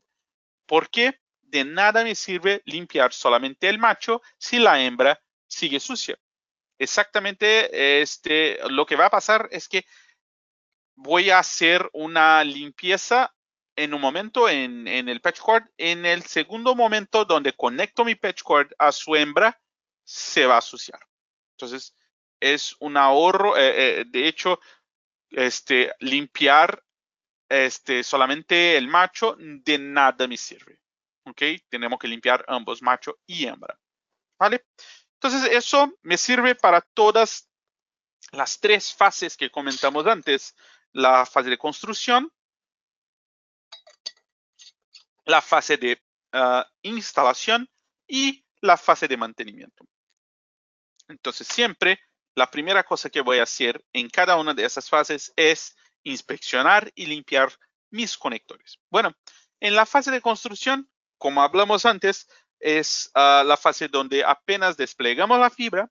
[0.66, 1.20] ¿Por qué?
[1.54, 6.18] de nada me sirve limpiar solamente el macho si la hembra sigue sucia.
[6.80, 9.86] Exactamente este, lo que va a pasar es que
[10.96, 13.36] voy a hacer una limpieza
[13.76, 15.63] en un momento en, el patch cord.
[15.78, 19.62] En el segundo momento donde conecto mi patch cord a su hembra,
[20.04, 21.00] se va a asociar.
[21.52, 21.96] Entonces,
[22.39, 23.56] es un ahorro.
[23.58, 24.60] Eh, eh, de hecho,
[25.30, 26.84] este, limpiar
[27.49, 30.79] este, solamente el macho de nada me sirve.
[31.25, 31.41] ¿Ok?
[31.69, 33.79] Tenemos que limpiar ambos, macho y hembra.
[34.38, 34.65] ¿Vale?
[35.13, 37.49] Entonces, eso me sirve para todas
[38.32, 40.56] las tres fases que comentamos antes.
[40.91, 42.32] La fase de construcción,
[45.25, 46.01] la fase de
[46.34, 47.69] ah, instalación
[48.08, 49.86] y la fase de mantenimiento.
[51.08, 51.99] Entonces, siempre
[52.36, 56.92] la primera cosa que voy a hacer en cada una de esas fases es inspeccionar
[56.96, 57.52] y limpiar
[57.89, 58.80] mis conectores.
[58.89, 59.13] Bueno,
[59.60, 62.28] en la fase de construcción, como hablamos antes,
[62.60, 65.89] es ah, la fase donde apenas desplegamos la fibra.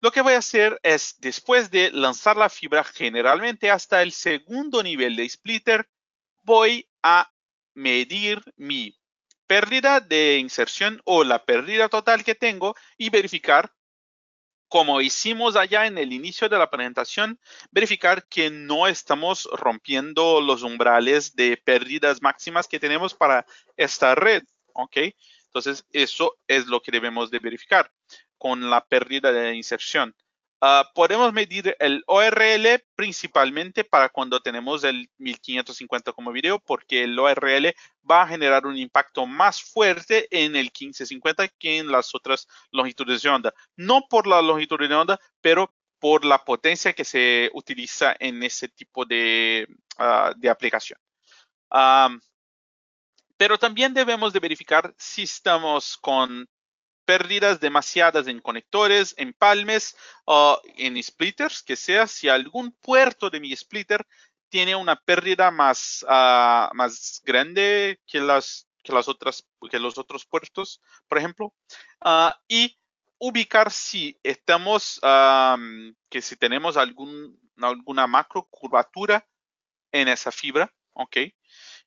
[0.00, 4.82] Lo que voy a hacer es, después de lanzar la fibra generalmente hasta el segundo
[4.82, 5.88] nivel de splitter,
[6.42, 7.30] voy a
[7.74, 8.98] medir mi
[9.46, 13.72] pérdida de inserción o la pérdida total que tengo y verificar,
[14.70, 17.40] como hicimos allá en el inicio de la presentación,
[17.72, 23.44] verificar que no estamos rompiendo los umbrales de pérdidas máximas que tenemos para
[23.76, 24.44] esta red.
[24.72, 24.96] ¿Ok?
[25.46, 27.90] Entonces, eso es lo que debemos de verificar
[28.38, 30.14] con la pérdida de inserción.
[30.62, 37.18] Ah, podemos medir el ORL principalmente para cuando tenemos el 1550 como video, porque el
[37.18, 37.74] ORL
[38.08, 43.22] va a generar un impacto más fuerte en el 1550 que en las otras longitudes
[43.22, 43.54] de onda.
[43.76, 48.68] No por la longitud de onda, pero por la potencia que se utiliza en ese
[48.68, 49.66] tipo de,
[49.98, 50.98] ah, aplicación.
[53.36, 56.46] pero también debemos de verificar si estamos con
[57.10, 59.96] pérdidas demasiadas en conectores, en palmes
[60.26, 64.06] o en splitters, que sea si algún puerto de mi splitter
[64.48, 70.24] tiene una pérdida más, ah, más grande que, las, que, las otras, que los otros
[70.24, 71.52] puertos, por ejemplo.
[72.00, 72.78] Ah, y
[73.18, 75.00] ubicar si estamos,
[76.08, 79.26] que si tenemos algún, alguna macro curvatura
[79.90, 81.16] en esa fibra, ¿ok?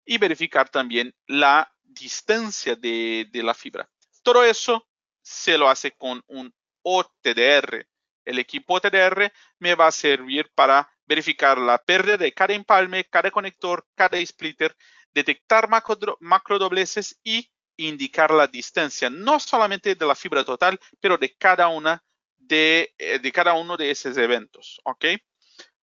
[0.04, 3.90] Y verificar también la distancia de, de la fibra.
[4.22, 4.86] Todo eso
[5.24, 7.88] se lo hace con un OTDR.
[8.26, 13.32] El equipo OTDR me va a servir para verificar la pérdida de cada empalme, cada
[13.32, 14.76] conector, cada splitter,
[15.14, 21.36] detectar macro, dobleces y indicar la distancia, no solamente de la fibra total, pero de
[21.36, 22.04] cada una
[22.50, 24.80] eh, de cada uno de esos eventos.
[24.84, 25.06] ¿Ok?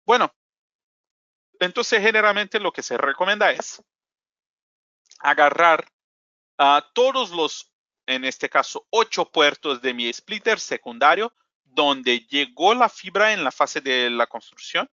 [0.04, 0.32] Bueno,
[1.60, 3.82] entonces generalmente lo que se recomienda es
[5.20, 5.88] agarrar
[6.58, 7.72] a todos los
[8.08, 13.52] en este caso, ocho puertos de mi splitter secundario, donde llegó la fibra en la
[13.52, 14.90] fase de la construcción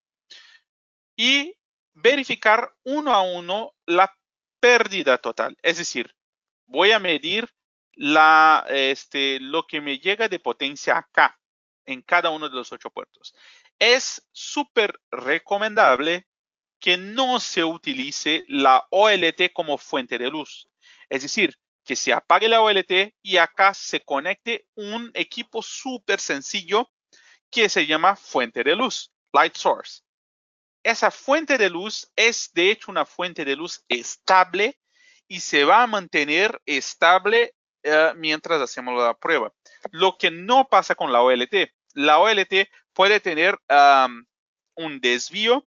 [1.14, 1.54] y
[1.92, 4.16] verificar uno a uno la
[4.60, 5.56] pérdida total.
[5.62, 6.16] Es decir,
[6.66, 7.48] voy a medir
[8.68, 11.38] este, lo que me llega de potencia acá
[11.84, 13.34] en cada uno de los ocho puertos.
[13.78, 16.26] Es súper recomendable
[16.80, 20.68] que no se utilice la OLT como fuente de luz.
[21.10, 26.90] Es decir, que se apague la OLT y acá se conecte un equipo súper sencillo
[27.50, 30.02] que se llama fuente de luz, light source.
[30.82, 34.78] Esa fuente de luz es de hecho una fuente de luz estable
[35.28, 39.52] y se va a mantener estable eh, mientras hacemos la prueba.
[39.90, 41.72] Lo que no pasa con la OLT.
[41.94, 43.58] La OLT puede tener
[44.74, 45.66] un desvío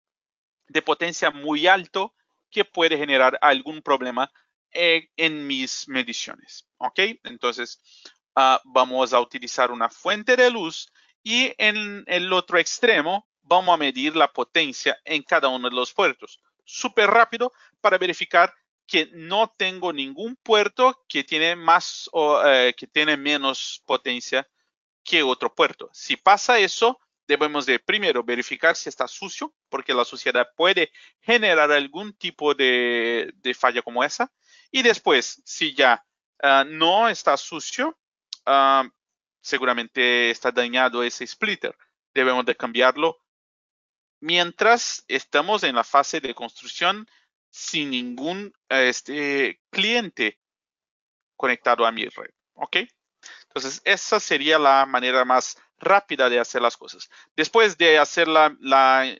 [0.68, 2.14] de potencia muy alto
[2.50, 4.32] que puede generar algún problema
[4.72, 6.68] eh, en mis mediciones.
[6.78, 7.00] ¿Ok?
[7.24, 7.80] Entonces,
[8.36, 10.92] ah, vamos a utilizar una fuente de luz
[11.24, 15.94] y en el otro extremo vamos a medir la potencia en cada uno de los
[15.94, 16.40] puertos.
[16.64, 18.54] Súper rápido para verificar
[18.88, 24.48] que no tengo ningún puerto que tiene más o eh, que tiene menos potencia
[25.04, 25.90] que otro puerto.
[25.94, 31.72] Si pasa eso, debemos de primero verificar si está sucio, porque la suciedad puede generar
[31.72, 34.32] algún tipo de, falla como esa.
[34.72, 36.04] Y después, si ya
[36.42, 37.98] ah, no está sucio,
[38.46, 38.88] ah,
[39.42, 41.78] seguramente está dañado ese splitter.
[42.14, 43.20] Debemos de cambiarlo
[44.22, 47.08] mientras estamos en la fase de construcción
[47.50, 50.40] sin ningún este, cliente
[51.36, 52.32] conectado a mi red.
[52.54, 52.78] ¿Ok?
[53.48, 57.10] Entonces, esa sería la manera más rápida de hacer las cosas.
[57.36, 58.56] Después de hacer la,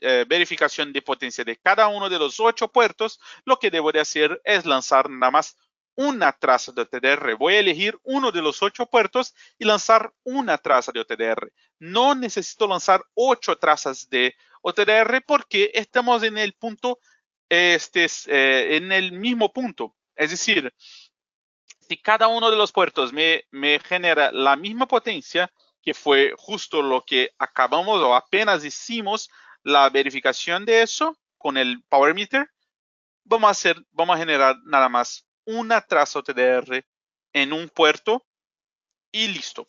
[0.00, 4.00] eh, verificación de potencia de cada uno de los ocho puertos, lo que debo de
[4.00, 5.56] hacer es lanzar nada más
[5.94, 7.34] una traza de OTDR.
[7.36, 11.52] Voy a elegir uno de los ocho puertos y lanzar una traza de OTDR.
[11.78, 16.98] No necesito lanzar ocho trazas de OTDR porque estamos en el punto
[17.48, 19.94] este, eh, en el mismo punto.
[20.16, 20.72] Es decir,
[21.86, 25.52] si cada uno de los puertos me, me genera la misma potencia,
[25.82, 29.30] que fue justo lo que acabamos o apenas hicimos
[29.62, 32.48] la verificación de eso con el Power Meter,
[33.24, 36.84] vamos a hacer, vamos a generar nada más una traza TDR
[37.32, 38.24] en un puerto
[39.10, 39.68] y listo.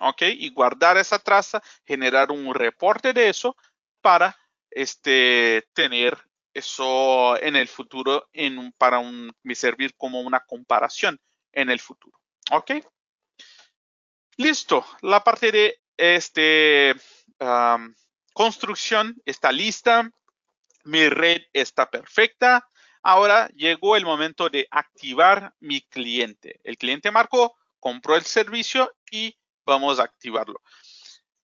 [0.00, 0.22] ¿Ok?
[0.22, 3.54] Y guardar esa traza, generar un reporte de eso
[4.00, 4.34] para
[4.70, 6.16] este, tener
[6.54, 11.20] eso en el futuro en para un, servir como una comparación
[11.52, 12.18] en el futuro.
[12.50, 12.72] ¿Ok?
[14.40, 14.86] Listo.
[15.02, 16.94] La parte de este,
[18.32, 20.10] construcción está lista.
[20.84, 22.66] Mi red está perfecta.
[23.02, 26.58] Ahora llegó el momento de activar mi cliente.
[26.64, 29.36] El cliente marcó, compró el servicio y
[29.66, 30.62] vamos a activarlo.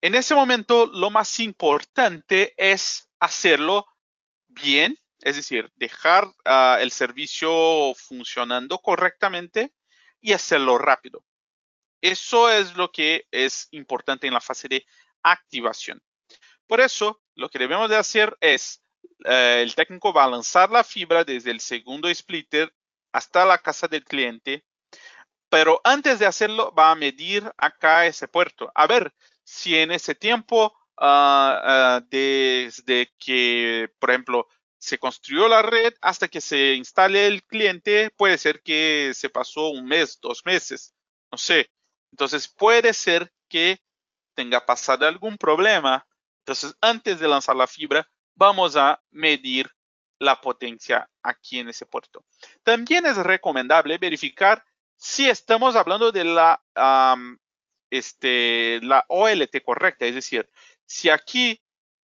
[0.01, 3.85] En ese momento, lo más importante es hacerlo
[4.47, 9.71] bien, es decir, dejar ah, el servicio funcionando correctamente
[10.19, 11.26] y hacerlo rápido.
[12.01, 14.85] Eso es lo que es importante en la fase de
[15.23, 16.01] activación.
[16.67, 18.83] Por eso, lo que debemos de hacer es
[19.25, 22.73] eh, el técnico va a lanzar la fibra desde el segundo splitter
[23.11, 24.65] hasta la casa del cliente,
[25.49, 28.71] pero antes de hacerlo va a medir acá ese puerto.
[28.75, 35.61] A ver si en ese tiempo, ah, ah, desde que, por ejemplo, se construyó la
[35.61, 40.45] red hasta que se instale el cliente, puede ser que se pasó un mes, dos
[40.45, 40.93] meses,
[41.31, 41.69] no sé.
[42.11, 43.79] Entonces puede ser que
[44.35, 46.05] tenga pasado algún problema.
[46.39, 49.69] Entonces, antes de lanzar la fibra, vamos a medir
[50.19, 52.23] la potencia aquí en ese puerto.
[52.63, 54.63] También es recomendable verificar
[54.95, 56.61] si estamos hablando de la,
[57.89, 60.49] este, la OLT correcta, es decir,
[60.85, 61.61] si aquí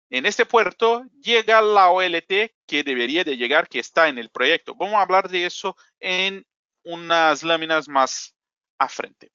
[0.09, 4.75] en este puerto llega la OLT que debería de llegar, que está en el proyecto.
[4.75, 6.45] Vamos a hablar de eso en
[6.83, 8.35] unas láminas más
[8.77, 9.31] a frente.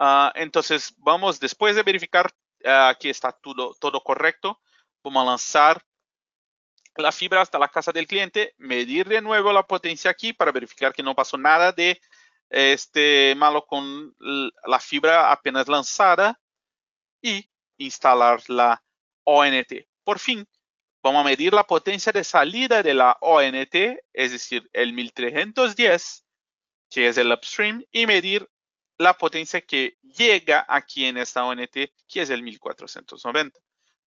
[0.00, 2.32] Ah, entonces, vamos, después de verificar
[2.64, 4.60] uh, que está todo, todo correcto,
[5.02, 5.84] vamos a lanzar
[6.94, 10.92] la fibra hasta la casa del cliente, medir de nuevo la potencia aquí para verificar
[10.92, 12.00] que no pasó nada de
[12.48, 14.14] este malo con
[14.64, 16.40] la fibra apenas lanzada
[17.20, 18.80] y instalar la
[19.24, 19.88] ONT.
[20.04, 20.46] Por fin,
[21.02, 23.74] vamos a medir la potencia de salida de la ONT,
[24.12, 26.24] es decir, el 1310,
[26.88, 28.48] que es el upstream, y medir
[28.98, 31.72] la potencia que llega aquí en esta ONT,
[32.08, 33.58] que es el 1490.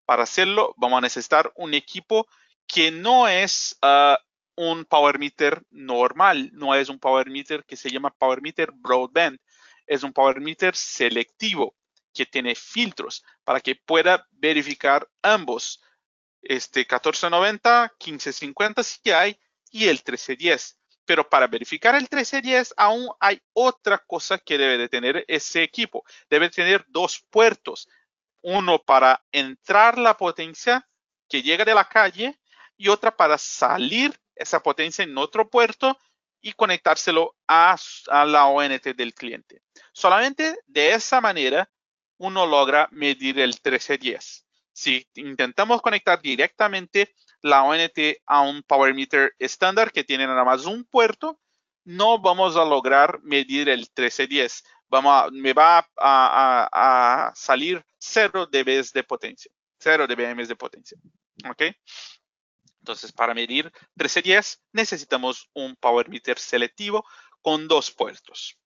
[0.05, 2.27] Para hacerlo, vamos a necesitar un equipo
[2.67, 4.15] que no es uh,
[4.55, 9.39] un power meter normal, no es un power meter que se llama power meter broadband,
[9.87, 11.75] es un power meter selectivo
[12.13, 15.81] que tiene filtros para que pueda verificar ambos,
[16.41, 19.39] este 1490, 1550 si hay
[19.71, 20.80] y el 1310.
[21.11, 26.05] Pero para verificar el 1310 aún hay otra cosa que debe de tener ese equipo.
[26.29, 27.89] Debe tener dos puertos,
[28.39, 30.87] uno para entrar la potencia
[31.27, 32.39] que llega de la calle
[32.77, 35.99] y otra para salir esa potencia en otro puerto
[36.39, 37.75] y conectárselo a,
[38.25, 39.63] la ONT del cliente.
[39.91, 41.69] Solamente de esa manera
[42.19, 44.45] uno logra medir el 1310.
[44.71, 50.65] Si intentamos conectar directamente la ONT a un power meter estándar que tiene nada más
[50.65, 51.39] un puerto,
[51.83, 54.63] no vamos a lograr medir el 1310.
[54.87, 60.97] Vamos me va a, salir 0 dB de potencia, 0 dBm de potencia.
[61.49, 61.63] ¿Ok?
[62.79, 67.05] Entonces, para medir 1310 necesitamos un power meter selectivo
[67.41, 68.57] con dos puertos.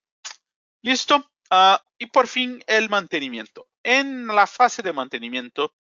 [0.82, 1.30] Listo.
[1.52, 3.68] Ah, y por fin el mantenimiento.
[3.84, 5.76] En la fase de mantenimiento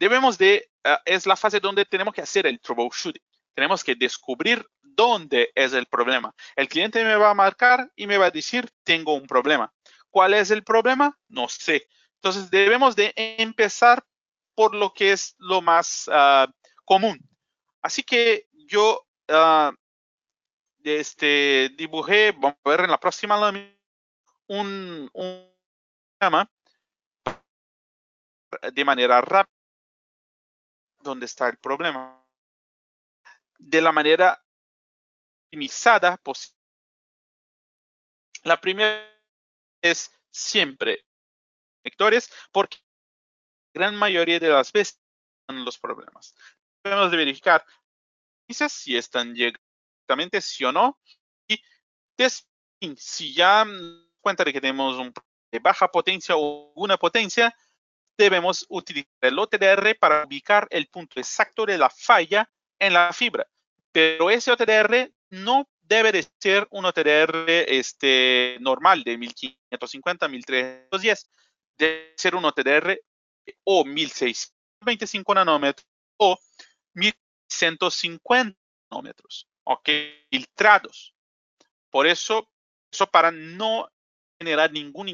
[0.00, 3.22] debemos de, ah, es la fase donde tenemos que hacer el troubleshooting.
[3.54, 6.34] Tenemos que descubrir dónde es el problema.
[6.56, 9.72] El cliente me va a marcar y me va a decir, tengo un problema.
[10.08, 11.16] ¿Cuál es el problema?
[11.28, 11.86] No sé.
[12.14, 14.02] Entonces debemos de empezar
[14.54, 16.48] por lo que es lo más ah,
[16.84, 17.20] común.
[17.82, 19.72] Así que yo uh,
[20.82, 23.74] este, dibujé, vamos a ver en la próxima lámina,
[24.46, 25.10] un
[26.18, 26.50] programa
[28.72, 29.59] de manera rápida
[31.00, 32.22] donde está el problema.
[33.58, 34.42] De la manera
[35.44, 36.58] optimizada posible.
[38.42, 39.06] La primera
[39.82, 41.04] es siempre
[41.84, 42.78] vectores porque
[43.74, 45.00] la gran mayoría de las veces
[45.46, 46.34] son los problemas
[46.82, 47.64] debemos de verificar
[48.48, 50.98] si están directamente sí o no.
[51.48, 51.62] Y
[52.96, 53.64] si ya
[54.20, 55.12] cuenta de que tenemos un
[55.52, 57.54] de baja potencia o una potencia,
[58.20, 62.48] debemos utilizar el OTDR para ubicar el punto exacto de la falla
[62.78, 63.46] en la fibra.
[63.92, 71.30] pero ese OTDR no debe de ser un OTDR este, normal de 1550, 1310.
[71.76, 73.00] Debe ser un OTDR
[73.64, 76.38] o 1625 nanómetros o
[76.94, 78.56] 1150
[78.88, 79.88] nanómetros, ok,
[80.30, 81.14] filtrados.
[81.90, 82.48] Por eso,
[82.92, 83.88] eso para no
[84.38, 85.08] generar ningún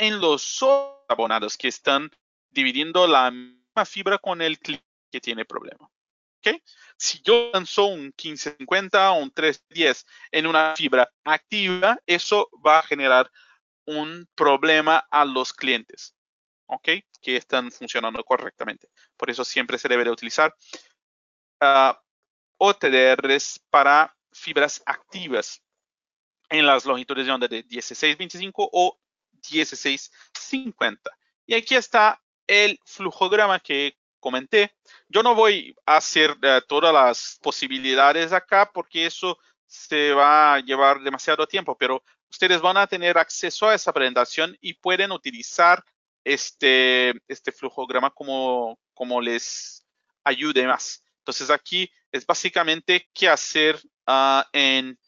[0.00, 0.64] en los
[1.08, 2.10] abonados que están
[2.48, 5.90] dividiendo la misma fibra con el cliente que tiene problema.
[6.38, 6.62] ¿Okay?
[6.96, 12.82] Si yo lanzo un 1550 o un 310 en una fibra activa, eso va a
[12.82, 13.30] generar
[13.84, 16.14] un problema a los clientes,
[16.66, 16.88] ¿ok?
[17.20, 18.88] Que están funcionando correctamente.
[19.18, 20.54] Por eso siempre se debe de utilizar
[21.60, 21.92] uh,
[22.56, 25.62] OTDRs para fibras activas
[26.48, 28.98] en las longitudes de onda de 1625 o
[29.40, 31.10] 1650.
[31.46, 34.74] Y aquí está el flujograma que comenté.
[35.08, 40.60] Yo no voy a hacer uh, todas las posibilidades acá porque eso se va a
[40.60, 45.84] llevar demasiado tiempo, pero ustedes van a tener acceso a esa presentación y pueden utilizar
[46.24, 49.86] este, este flujograma como, como les
[50.24, 51.02] ayude más.
[51.18, 54.98] Entonces aquí es básicamente qué hacer uh, en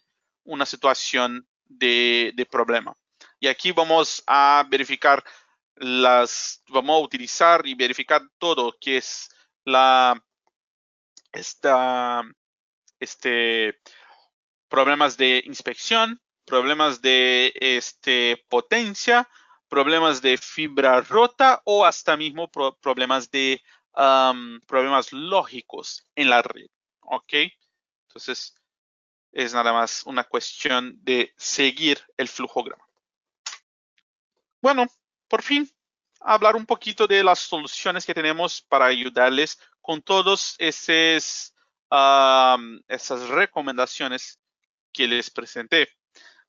[0.45, 2.97] una situación de, de, problema.
[3.43, 5.25] Y aquí vamos a verificar
[5.75, 9.29] las, vamos a utilizar y verificar todo que es
[9.65, 10.15] la,
[11.33, 12.23] esta,
[13.01, 13.81] este,
[14.69, 19.29] problemas de inspección, problemas de este, potencia,
[19.69, 23.61] problemas de fibra rota o hasta mismo problemas de
[24.69, 26.69] problemas lógicos en la red.
[27.01, 27.33] ¿Ok?
[28.07, 28.55] Entonces,
[29.33, 32.87] es nada más una cuestión de seguir el flujograma.
[34.63, 34.87] Bueno,
[35.27, 35.69] por fin,
[36.21, 41.53] hablar un poquito de las soluciones que tenemos para ayudarles con todas esas,
[43.29, 44.39] recomendaciones
[44.93, 45.89] que les presenté.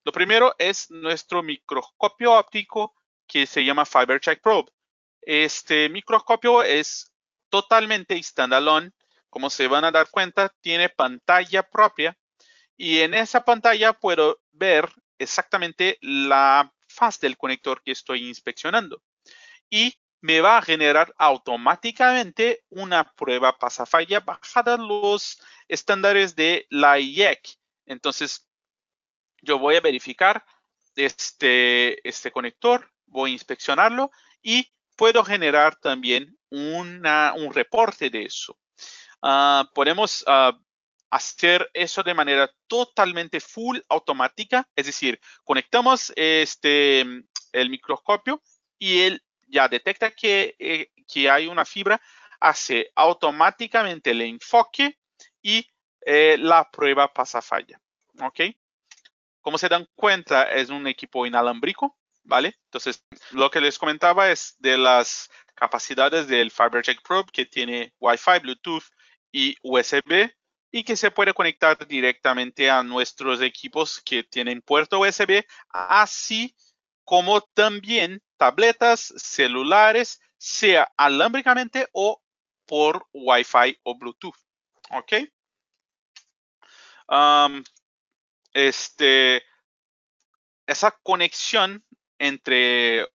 [0.03, 2.93] Lo primero es nuestro microscopio óptico
[3.25, 4.71] que se llama FiberCheck Probe.
[5.19, 7.11] Este microscopio es
[7.49, 8.91] totalmente standalone.
[9.27, 12.15] Como se van a dar cuenta, tiene pantalla propia
[12.77, 19.01] y en esa pantalla puedo ver exactamente la faz del conector que estoy inspeccionando
[19.69, 27.57] y me va a generar automáticamente una prueba pasafalla bajada los estándares de la IEC.
[27.85, 28.47] Entonces,
[29.41, 30.45] yo voy a verificar
[30.95, 37.03] este, este conector, voy a inspeccionarlo y puedo generar también un
[37.53, 38.57] reporte de eso.
[39.21, 40.57] Ah, podemos uh,
[41.13, 47.01] hacer eso de manera totalmente full automática, es decir, conectamos este,
[47.51, 48.41] el microscopio
[48.79, 52.01] y él ya detecta que, eh, que hay una fibra,
[52.39, 54.97] hace automáticamente el enfoque
[55.43, 55.69] y
[56.03, 57.79] eh, la prueba pasa falla.
[58.19, 58.39] ¿Ok?
[59.39, 62.55] Como se dan cuenta, es un equipo inalámbrico, ¿vale?
[62.65, 68.39] Entonces, lo que les comentaba es de las capacidades del FiberCheck Probe que tiene Wi-Fi,
[68.41, 68.85] Bluetooth
[69.31, 70.31] y USB
[70.75, 76.55] y que se puede conectar directamente a nuestros equipos que tienen puerto USB, así
[77.03, 82.19] como también tabletas, celulares, sea alámbricamente o
[82.65, 84.35] por Wi-Fi o Bluetooth.
[84.89, 85.13] ¿Ok?
[87.07, 87.63] Um,
[88.51, 89.43] este,
[90.65, 91.85] esa conexión
[92.17, 93.07] entre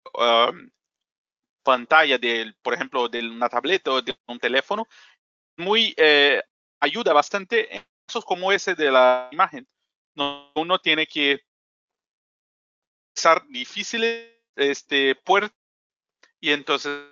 [1.65, 4.87] pantalla del, por ejemplo, de una tableta o de un teléfono,
[5.57, 6.41] muy eh,
[6.81, 9.67] ayuda bastante en casos como ese de la imagen.
[10.15, 11.41] No, uno tiene que
[13.17, 15.57] usar difíciles este, puertas
[16.41, 17.09] y entonces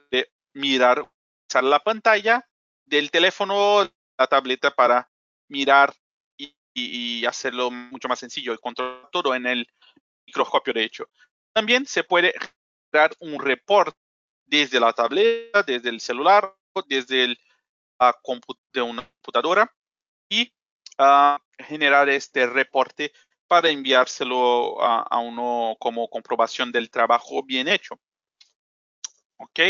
[0.54, 1.08] mirar,
[1.48, 2.48] usar la pantalla
[2.84, 3.82] del teléfono,
[4.18, 5.10] la tableta para
[5.48, 5.94] mirar
[6.38, 9.66] y, hacerlo mucho más sencillo y controlar todo en el
[10.26, 11.08] microscopio de hecho.
[11.54, 12.34] También se puede
[12.90, 13.98] crear un reporte
[14.44, 16.54] desde la tableta, desde el celular,
[16.86, 17.38] desde el,
[18.72, 19.72] de una computadora
[20.28, 20.52] y
[20.98, 23.12] uh, generar este reporte
[23.46, 27.98] para enviárselo a, a, uno como comprobación del trabajo bien hecho.
[29.36, 29.60] ¿Ok?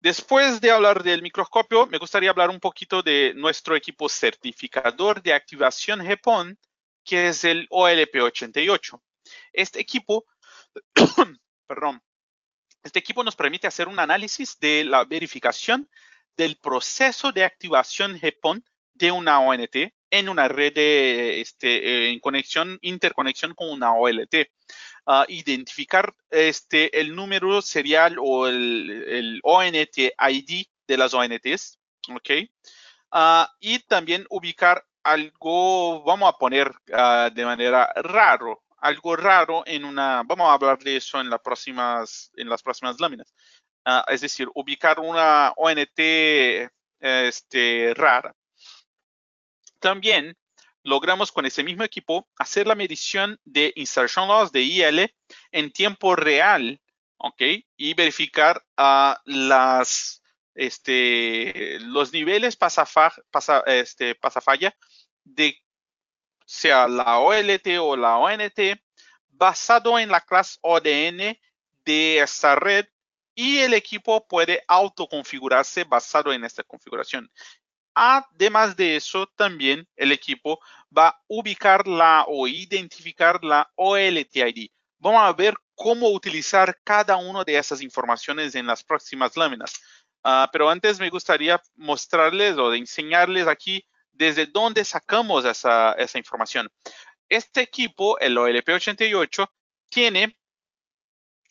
[0.00, 5.32] Después de hablar del microscopio, me gustaría hablar un poquito de nuestro equipo certificador de
[5.32, 6.58] activación GPON,
[7.02, 9.00] que es el OLP88.
[9.52, 10.26] Este equipo,
[11.66, 12.02] perdón,
[12.82, 15.88] este equipo nos permite hacer un análisis de la verificación
[16.36, 18.64] del proceso de activación GPON
[18.94, 19.76] de una ONT
[20.10, 24.48] en una red de, este, en conexión, interconexión con una OLT.
[25.06, 31.78] Uh, identificar este, el número serial o el, ONT ID de las ONTs,
[32.08, 32.30] ¿ok?
[33.12, 39.84] Uh, y también ubicar algo, vamos a poner ah, de manera raro, algo raro en
[39.84, 43.34] una, vamos a hablar de eso en, las próximas, en las próximas láminas.
[43.84, 45.98] Ah, es decir, ubicar una ONT
[47.00, 48.34] este, rara.
[49.78, 50.36] También
[50.82, 55.14] logramos con ese mismo equipo hacer la medición de insertion loss de IL
[55.52, 56.80] en tiempo real,
[57.18, 57.42] ¿ok?
[57.76, 60.22] Y verificar uh, las,
[60.54, 62.86] este, los niveles pasa,
[63.66, 64.74] este, pasafalla
[65.24, 65.60] de
[66.46, 68.78] sea la OLT o la ONT
[69.28, 71.38] basado en la clase ODN
[71.84, 72.86] de esta red
[73.34, 77.30] y el equipo puede autoconfigurarse basado en esta configuración.
[77.94, 80.60] Además de eso, también el equipo
[80.96, 84.70] va a ubicar la o identificar la OLTID.
[84.98, 89.80] Vamos a ver cómo utilizar cada una de esas informaciones en las próximas láminas.
[90.24, 96.70] Uh, pero antes me gustaría mostrarles o enseñarles aquí desde dónde sacamos esa, esa información.
[97.28, 99.48] Este equipo, el OLP88,
[99.88, 100.36] tiene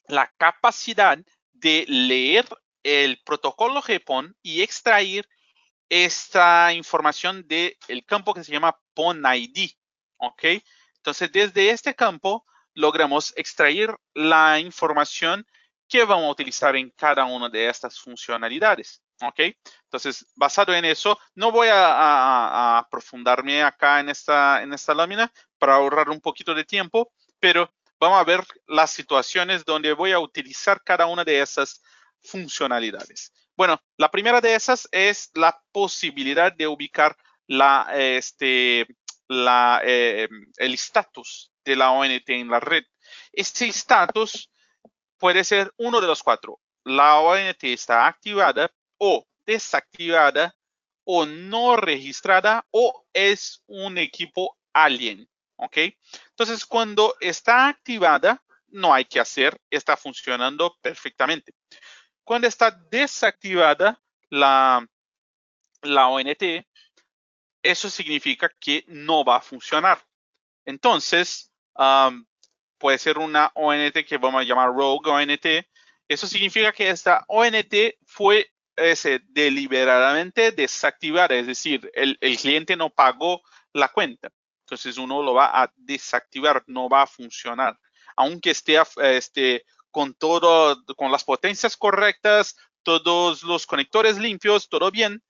[0.08, 1.18] la capacidad
[1.64, 2.46] de leer
[2.84, 5.28] el protocolo GPON y extraer
[5.90, 9.72] esta información del campo que se llama PON-ID.
[10.18, 10.44] ¿Ok?
[10.98, 15.46] Entonces, desde este campo logramos extraer la información
[15.88, 19.02] que vamos a utilizar en cada una de estas funcionalidades.
[19.22, 19.40] ¿Ok?
[19.84, 24.94] Entonces, basado en eso, no voy a, a, a aprofundarme acá en esta, en esta
[24.94, 27.72] lámina para ahorrar un poquito de tiempo, pero
[28.04, 31.82] vamos a ver las situaciones donde voy a utilizar cada una de esas
[32.22, 33.32] funcionalidades.
[33.56, 37.16] Bueno, la primera de esas es la posibilidad de ubicar
[37.94, 40.28] este, eh,
[40.58, 42.84] el estatus de la ONT en la red.
[43.32, 44.50] Este estatus
[45.18, 46.60] puede ser uno de los cuatro.
[46.84, 50.56] La ONT está activada o desactivada
[51.06, 55.30] o no registrada o es un equipo alien.
[55.58, 55.78] ¿Ok?
[56.30, 61.54] Entonces, cuando está activada, no hay que hacer, está funcionando perfectamente.
[62.24, 64.86] Cuando está desactivada la,
[65.82, 66.66] la ONT,
[67.62, 70.04] eso significa que no va a funcionar.
[70.66, 71.52] Entonces,
[72.78, 75.66] puede ser una ONT que vamos a llamar Rogue ONT.
[76.08, 77.74] Eso significa que esta ONT
[78.06, 83.42] fue ese, deliberadamente desactivada, es decir, el, el cliente no pagó
[83.72, 84.30] la cuenta.
[84.74, 87.80] Entonces uno lo va a desactivar, no va a funcionar.
[88.16, 95.24] Aunque esté, este, con todo, con las potencias correctas, todos los conectores limpios, todo bien,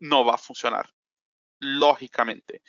[0.00, 0.88] no va a funcionar.
[1.60, 2.62] Lógicamente.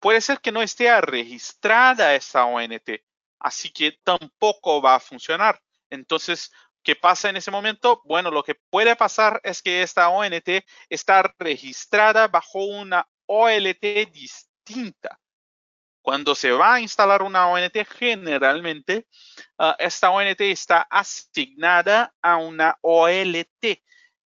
[0.00, 3.02] Puede ser que no esté registrada esa ONT,
[3.38, 5.60] así que tampoco va a funcionar.
[5.90, 6.50] Entonces,
[6.82, 8.00] ¿qué pasa en ese momento?
[8.06, 15.20] Bueno, lo que puede pasar es que esta ONT está registrada bajo una OLT distinta.
[16.06, 19.08] Cuando se va a instalar una ONT, generalmente
[19.58, 23.82] uh, esta ONT está asignada a una OLT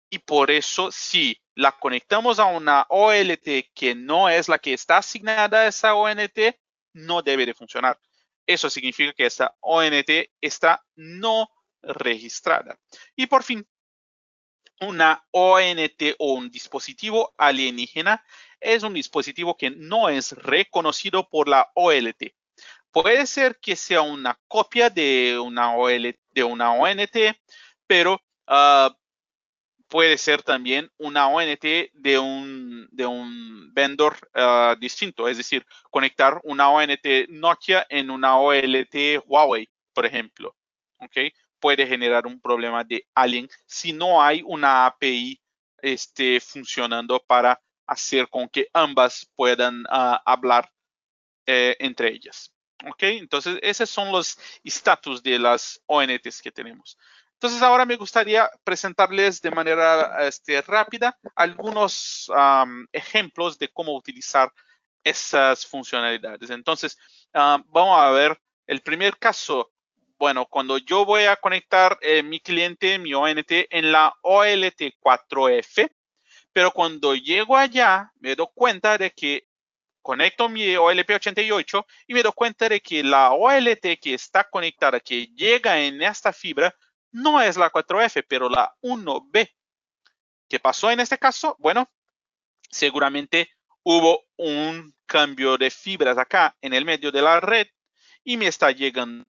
[0.09, 4.97] y por eso si la conectamos a una OLT que no es la que está
[4.97, 6.37] asignada a esa ONT,
[6.95, 7.97] no debe de funcionar.
[8.45, 10.09] Eso significa que esta ONT
[10.41, 11.49] está no
[11.81, 12.77] registrada.
[13.15, 13.65] Y por fin,
[14.81, 18.21] una ONT o un dispositivo alienígena
[18.59, 22.33] es un dispositivo que no es reconocido por la OLT.
[22.91, 27.35] Puede ser que sea una copia de una, OLT, de una ONT,
[27.85, 28.91] pero uh,
[29.87, 37.29] puede ser también una ONT de un, vendor uh, distinto, es decir, conectar una ONT
[37.29, 40.55] Nokia en una OLT Huawei, por ejemplo.
[41.59, 45.39] Puede generar un problema de alien si no hay una API
[45.81, 47.59] este, funcionando para
[47.91, 50.71] hacer con que ambas puedan uh, hablar
[51.45, 52.53] eh, entre ellas.
[52.85, 53.03] ¿Ok?
[53.03, 56.97] Entonces, esos son los estatus de las ONTs que tenemos.
[57.33, 62.29] Entonces, ahora me gustaría presentarles de manera este, rápida algunos
[62.91, 64.51] ejemplos de cómo utilizar
[65.03, 66.49] esas funcionalidades.
[66.49, 66.97] Entonces,
[67.33, 69.71] um, vamos a ver el primer caso.
[70.17, 75.89] Bueno, cuando yo voy a conectar eh, mi cliente, mi ONT, en la OLT4F,
[76.53, 79.47] pero cuando llego allá, me doy cuenta de que
[80.01, 85.27] conecto mi OLP88 y me doy cuenta de que la OLT que está conectada, que
[85.27, 86.73] llega en esta fibra,
[87.11, 89.49] no es la 4F, pero la 1B.
[90.47, 91.55] ¿Qué pasó en este caso?
[91.59, 91.89] Bueno,
[92.71, 93.51] seguramente
[93.83, 97.67] hubo un cambio de fibras acá en el medio de la red
[98.23, 99.25] y me está llegando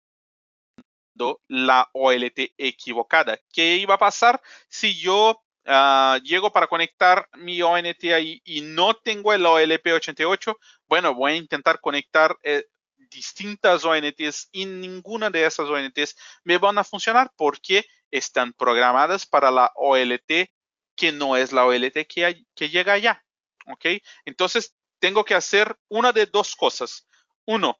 [1.47, 3.39] la OLT equivocada.
[3.51, 8.95] ¿Qué iba a pasar si yo ah, llego para conectar mi ONT ahí y no
[8.95, 10.55] tengo el OLP88,
[10.87, 12.65] bueno, voy a intentar conectar eh,
[13.09, 19.51] distintas ONTs y ninguna de esas ONTs me van a funcionar porque están programadas para
[19.51, 20.49] la OLT
[20.95, 23.23] que no es la OLT que, que llega allá.
[23.67, 23.85] ¿Ok?
[24.25, 27.07] Entonces, tengo que hacer una de dos cosas.
[27.45, 27.79] Uno,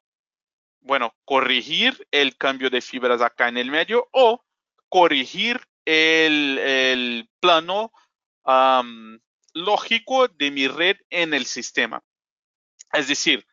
[0.80, 4.44] bueno, corregir el cambio de fibras acá en el medio o
[4.88, 7.92] corregir el, plano
[9.54, 12.02] lógico de mi red en el sistema.
[12.92, 13.46] Es decir,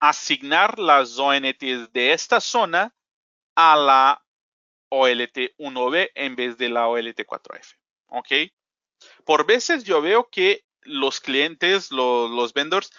[0.00, 2.94] asignar las ONTs de esta zona
[3.54, 4.24] a la
[4.90, 7.76] OLT 1B en vez de la OLT 4F.
[8.06, 8.28] ¿Ok?
[9.24, 12.90] Por veces yo veo que los clientes, los vendors,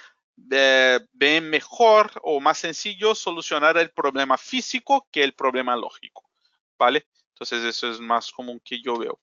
[0.52, 6.30] eh, ven mejor o más sencillo solucionar el problema físico que el problema lógico.
[6.78, 7.06] ¿Vale?
[7.42, 9.20] Entonces eso es más común que yo veo.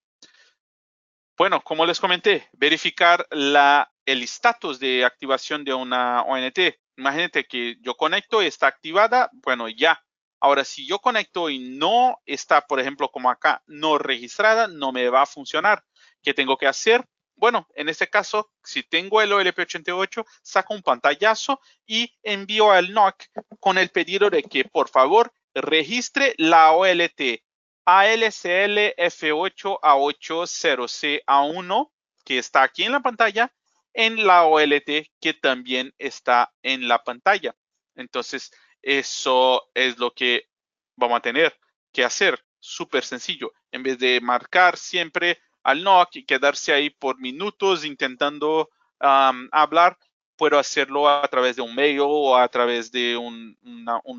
[1.37, 6.59] Bueno, como les comenté, verificar el estatus de activación de una ONT.
[6.97, 10.03] Imagínate que yo conecto y está activada, bueno, ya.
[10.41, 15.09] Ahora, si yo conecto y no está, por ejemplo, como acá, no registrada, no me
[15.11, 15.85] va a funcionar.
[16.21, 17.05] ¿Qué tengo que hacer?
[17.37, 23.27] Bueno, en este caso, si tengo el OLP88, saco un pantallazo y envío al NOC
[23.61, 27.45] con el pedido de que, por favor, registre la OLT
[27.89, 31.91] ALCL F8 A80C A1
[32.23, 33.51] que está aquí en la pantalla
[33.95, 37.57] en la OLT que también está en la pantalla.
[37.95, 40.51] Entonces, eso es lo que
[40.97, 41.59] vamos a tener
[41.91, 42.39] que hacer.
[42.61, 43.55] Súper sencillo.
[43.73, 48.69] En vez de marcar siempre al NOC y quedarse ahí por minutos intentando
[48.99, 49.97] hablar,
[50.37, 53.57] puedo hacerlo a través de un mail o a través de un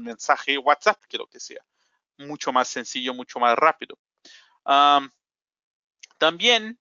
[0.03, 1.63] mensaje WhatsApp, que lo que sea
[2.19, 3.97] mucho más sencillo, mucho más rápido.
[6.17, 6.77] también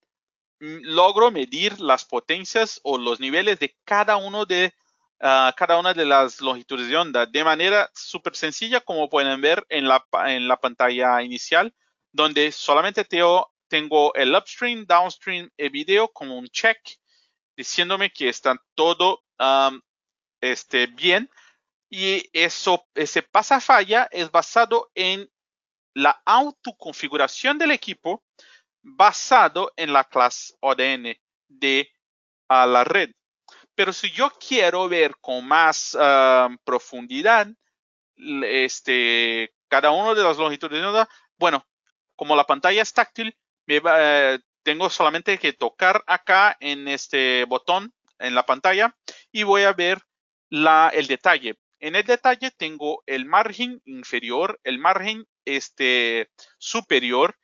[0.60, 4.74] mm, logro medir las potencias o los niveles de cada uno de
[5.20, 9.64] ah, cada una de las longitudes de onda de manera súper sencilla, como pueden ver
[9.68, 11.72] en la, en la pantalla inicial,
[12.12, 16.78] donde solamente tengo el upstream, downstream y video como un check,
[17.56, 19.22] diciéndome que está todo
[20.40, 21.30] este, bien
[21.90, 25.30] y eso, ese pasa falla es basado en
[25.94, 28.22] la autoconfiguración del equipo
[28.82, 31.16] basado en la clase ODN
[31.48, 31.90] de
[32.48, 33.10] la red.
[33.74, 37.48] Pero si yo quiero ver con más ah, profundidad
[38.16, 41.64] este, cada uno de las longitudes de bueno,
[42.16, 43.36] como la pantalla es táctil,
[43.66, 43.80] me
[44.62, 48.94] tengo solamente que tocar acá en este botón en la pantalla
[49.30, 50.02] y voy a ver
[50.50, 51.56] la, el detalle.
[51.80, 57.38] En el detalle tengo el margen inferior, el margen este, superior,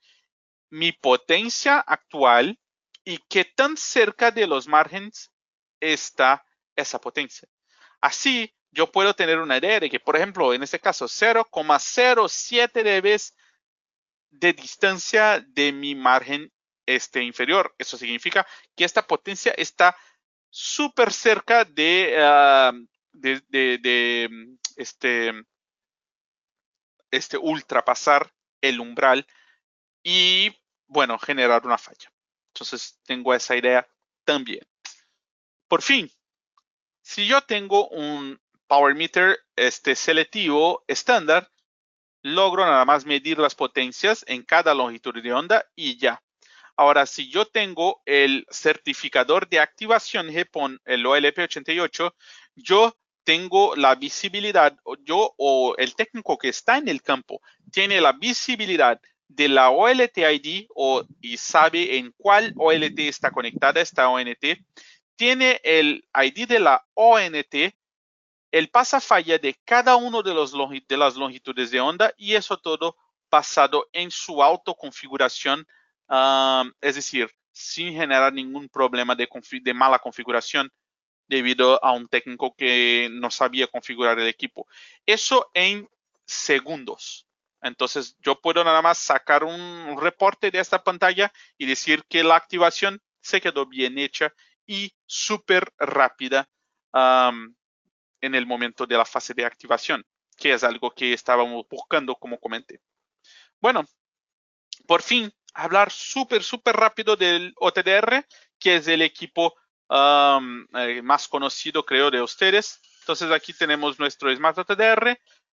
[0.70, 2.58] mi potencia actual
[3.04, 5.30] y qué tan cerca de los márgenes
[5.80, 7.48] está esa potencia.
[8.00, 13.20] Así, yo puedo tener una idea de que, por ejemplo, en este caso, 0,07 dB
[14.30, 16.52] de distancia de mi margen
[16.86, 17.74] este, inferior.
[17.78, 19.96] Eso significa que esta potencia está
[20.50, 22.72] súper cerca de, ah,
[23.14, 25.32] de, este,
[27.10, 29.26] este ultrapasar el umbral
[30.02, 30.54] y,
[30.86, 32.12] bueno, generar una falla.
[32.52, 33.86] Entonces, tengo esa idea
[34.24, 34.66] también.
[35.68, 36.10] Por fin,
[37.02, 41.50] si yo tengo un power meter este, selectivo estándar,
[42.22, 46.22] logro nada más medir las potencias en cada longitud de onda y ya.
[46.76, 52.14] Ahora, si yo tengo el certificador de activación GPON, el OLP88,
[52.56, 57.40] yo tengo la visibilidad, yo o el técnico que está en el campo
[57.72, 63.80] tiene la visibilidad de la OLT ID o, y sabe en cuál OLT está conectada
[63.80, 64.44] esta ONT,
[65.16, 67.74] tiene el ID de la ONT,
[68.52, 72.96] el pasafalla de cada uno de, los de las longitudes de onda y eso todo
[73.30, 75.66] basado en su autoconfiguración,
[76.08, 80.70] um, es decir, sin generar ningún problema de mala configuración
[81.26, 84.66] debido a un técnico que no sabía configurar el equipo.
[85.06, 85.88] Eso en
[86.24, 87.26] segundos.
[87.62, 92.36] Entonces yo puedo nada más sacar un reporte de esta pantalla y decir que la
[92.36, 94.34] activación se quedó bien hecha
[94.66, 96.48] y súper rápida
[96.92, 100.04] en el momento de la fase de activación,
[100.36, 102.80] que es algo que estábamos buscando, como comenté.
[103.60, 103.84] Bueno,
[104.86, 108.26] por fin, hablar súper, súper rápido del OTDR,
[108.58, 109.54] que es el equipo
[109.90, 112.80] eh, más conocido, creo, de ustedes.
[113.00, 115.18] Entonces aquí tenemos nuestro Smart OTDR.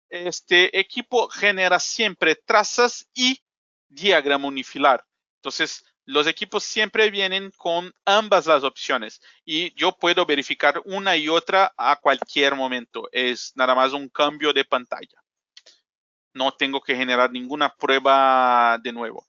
[0.10, 3.42] Este equipo genera siempre trazas y
[3.88, 5.04] diagrama unifilar.
[5.38, 11.28] Entonces, los equipos siempre vienen con ambas las opciones y yo puedo verificar una y
[11.28, 13.10] otra a cualquier momento.
[13.12, 15.20] Es nada más un cambio de pantalla.
[16.34, 19.26] No tengo que generar ninguna prueba de nuevo.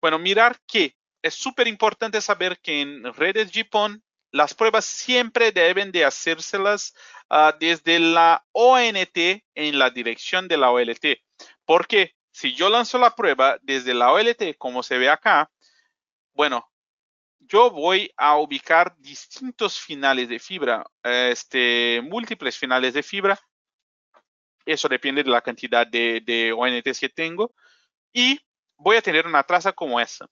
[0.00, 5.92] Bueno, mirar que es súper importante saber que en redes GPON las pruebas siempre deben
[5.92, 6.94] de hacérselas
[7.30, 9.16] uh, desde la ONT
[9.54, 11.22] en la dirección de la OLT.
[11.64, 15.50] Porque si yo lanzo la prueba desde la OLT, como se ve acá,
[16.32, 16.70] bueno,
[17.40, 23.38] yo voy a ubicar distintos finales de fibra, este, múltiples finales de fibra.
[24.64, 27.52] Eso depende de la cantidad de, de ONTs que tengo.
[28.12, 28.40] Y
[28.76, 30.26] voy a tener una traza como esa,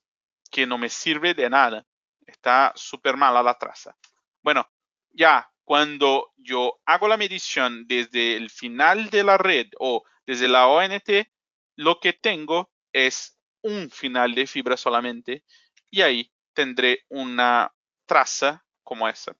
[0.49, 1.85] que no me sirve de nada.
[2.29, 3.95] Está súper mala la traza.
[4.41, 4.69] Bueno,
[5.11, 10.67] ya cuando yo hago la medición desde el final de la red o desde la
[10.67, 11.27] ONT,
[11.75, 15.43] lo que tengo es un final de fibra solamente
[15.89, 17.71] y ahí tendré una
[18.05, 19.35] traza como esa.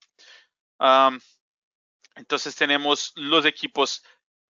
[2.15, 4.03] entonces tenemos los equipos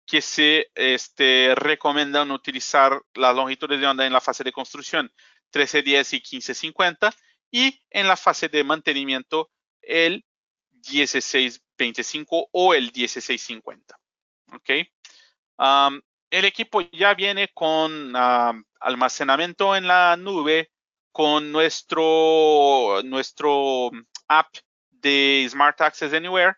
[0.06, 5.12] que se este, recomiendan utilizar las longitudes de onda en la fase de construcción
[5.54, 7.14] 1310 y 1550
[7.52, 9.50] y en la fase de mantenimiento
[9.82, 10.26] el
[10.92, 14.00] 1625 o el 1650.
[14.54, 14.70] ¿Ok?
[16.32, 18.14] el equipo ya viene con
[18.80, 20.72] almacenamiento en la nube,
[21.12, 23.92] con nuestro, nuestro
[24.28, 24.48] app
[24.90, 26.56] de Smart Access Anywhere,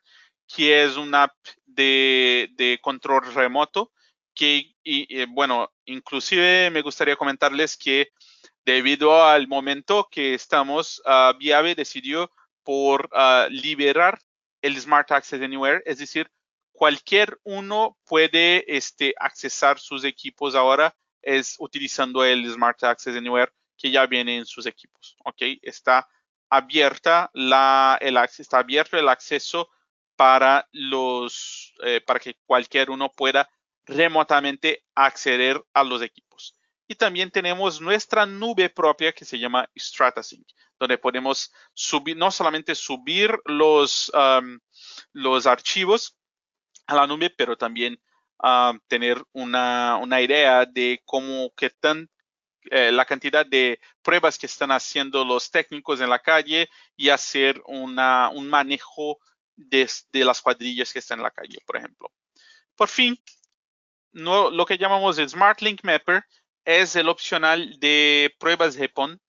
[0.48, 1.36] que es una app
[1.66, 3.92] de, control remoto,
[4.34, 8.10] que, y, bueno, inclusive me gustaría comentarles que
[8.66, 12.32] debido al momento que estamos, uh, Viave decidió
[12.64, 14.20] por uh, liberar
[14.62, 16.30] el Smart Access Anywhere, es decir,
[16.72, 23.91] cualquier uno puede este, accesar sus equipos ahora es utilizando el Smart Access Anywhere que
[23.91, 25.16] ya viene en sus equipos.
[25.26, 25.41] ¿ok?
[25.62, 26.07] Está
[26.49, 29.70] abierta la, el, está abierto el acceso
[30.16, 33.49] para los, eh, para que cualquier uno pueda
[33.86, 36.55] remotamente acceder a los equipos.
[36.92, 40.46] Y también tenemos nuestra nube propia que se llama StrataSync,
[40.78, 44.12] donde podemos subir, no solamente subir los,
[45.14, 46.18] los archivos,
[46.88, 47.98] a la nube, pero también
[48.44, 52.10] uh, tener una, una, idea de cómo que tan
[52.70, 57.62] eh, la cantidad de pruebas que están haciendo los técnicos en la calle y hacer
[57.68, 59.18] una, un manejo
[59.56, 62.12] de, de, las cuadrillas que están en la calle, por ejemplo.
[62.76, 63.18] Por fin,
[64.12, 66.26] no, lo que llamamos el Smart Link Mapper
[66.66, 69.20] es el opcional de pruebas GPON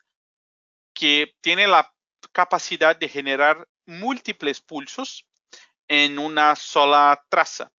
[0.95, 1.93] que tiene la
[2.33, 5.27] capacidad de generar múltiples pulsos
[5.89, 7.71] en una sola traza.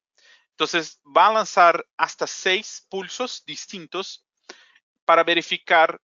[0.52, 4.26] Entonces va a lanzar hasta seis pulsos distintos
[5.06, 6.00] para verificar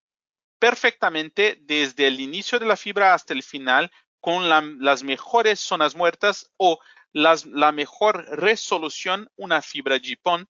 [0.58, 3.90] perfectamente desde el inicio de la fibra hasta el final
[4.20, 6.78] con las mejores zonas muertas o
[7.12, 10.48] la mejor resolución una fibra GPON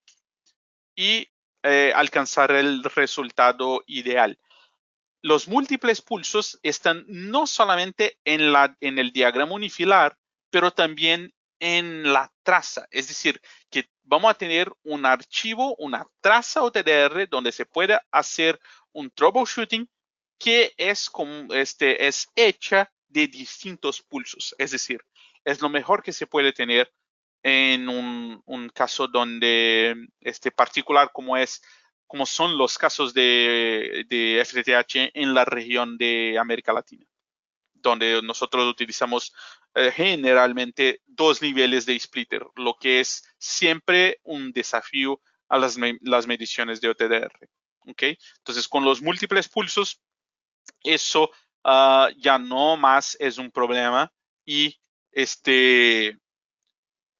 [0.95, 1.29] y
[1.69, 4.39] eh, alcanzar el resultado ideal.
[5.21, 10.17] Los múltiples pulsos están no solamente en, el diagrama unifilar,
[10.51, 16.63] pero también en la traza, es decir, que vamos a tener un archivo, una traza
[16.63, 18.61] OTDR donde se puede hacer
[18.93, 19.89] un troubleshooting
[20.39, 25.01] que es, como, este, es hecha de distintos pulsos, es decir,
[25.45, 26.93] es lo mejor que se puede tener
[27.43, 28.43] en un,
[28.75, 31.63] caso donde este particular como es
[32.07, 37.07] como son los casos de, de FTTH en la región de América Latina
[37.87, 39.33] donde nosotros utilizamos
[39.75, 46.27] eh, generalmente dos niveles de splitter, lo que es siempre un desafío a las, las
[46.27, 47.33] mediciones de OTDR.
[47.87, 48.19] ¿okay?
[48.39, 50.01] Entonces, con los múltiples pulsos,
[50.83, 51.31] eso
[51.65, 54.13] uh, ya no más es un problema
[54.45, 54.77] y
[55.13, 56.19] este,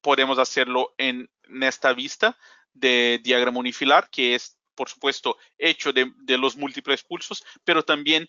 [0.07, 2.37] podemos hacerlo en, en esta vista
[2.71, 8.25] de diagrama unifilar, que es, por supuesto, hecho de, de los múltiples pulsos, pero también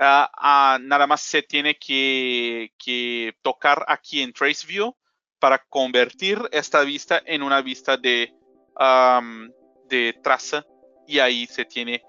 [0.00, 4.94] uh, nada más se tiene que, que, tocar aquí en Trace View
[5.38, 8.30] para convertir esta vista en una vista de,
[8.78, 9.48] um,
[9.88, 10.66] de traza
[11.06, 12.02] y ahí se tiene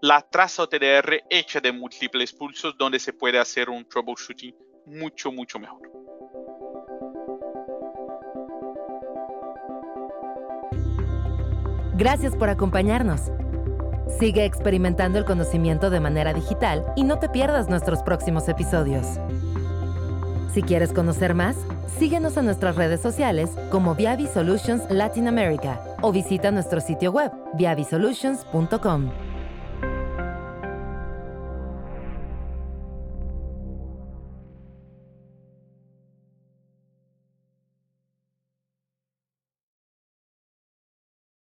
[0.00, 4.56] la traza OTDR hecha de múltiples pulsos donde se puede hacer un troubleshooting
[4.86, 6.11] mucho, mucho mejor.
[11.94, 13.30] Gracias por acompañarnos.
[14.18, 19.18] Sigue experimentando el conocimiento de manera digital y no te pierdas nuestros próximos episodios.
[20.52, 21.56] Si quieres conocer más,
[21.98, 27.32] síguenos en nuestras redes sociales como Viavi Solutions Latin America o visita nuestro sitio web
[27.54, 29.31] viavisolutions.com.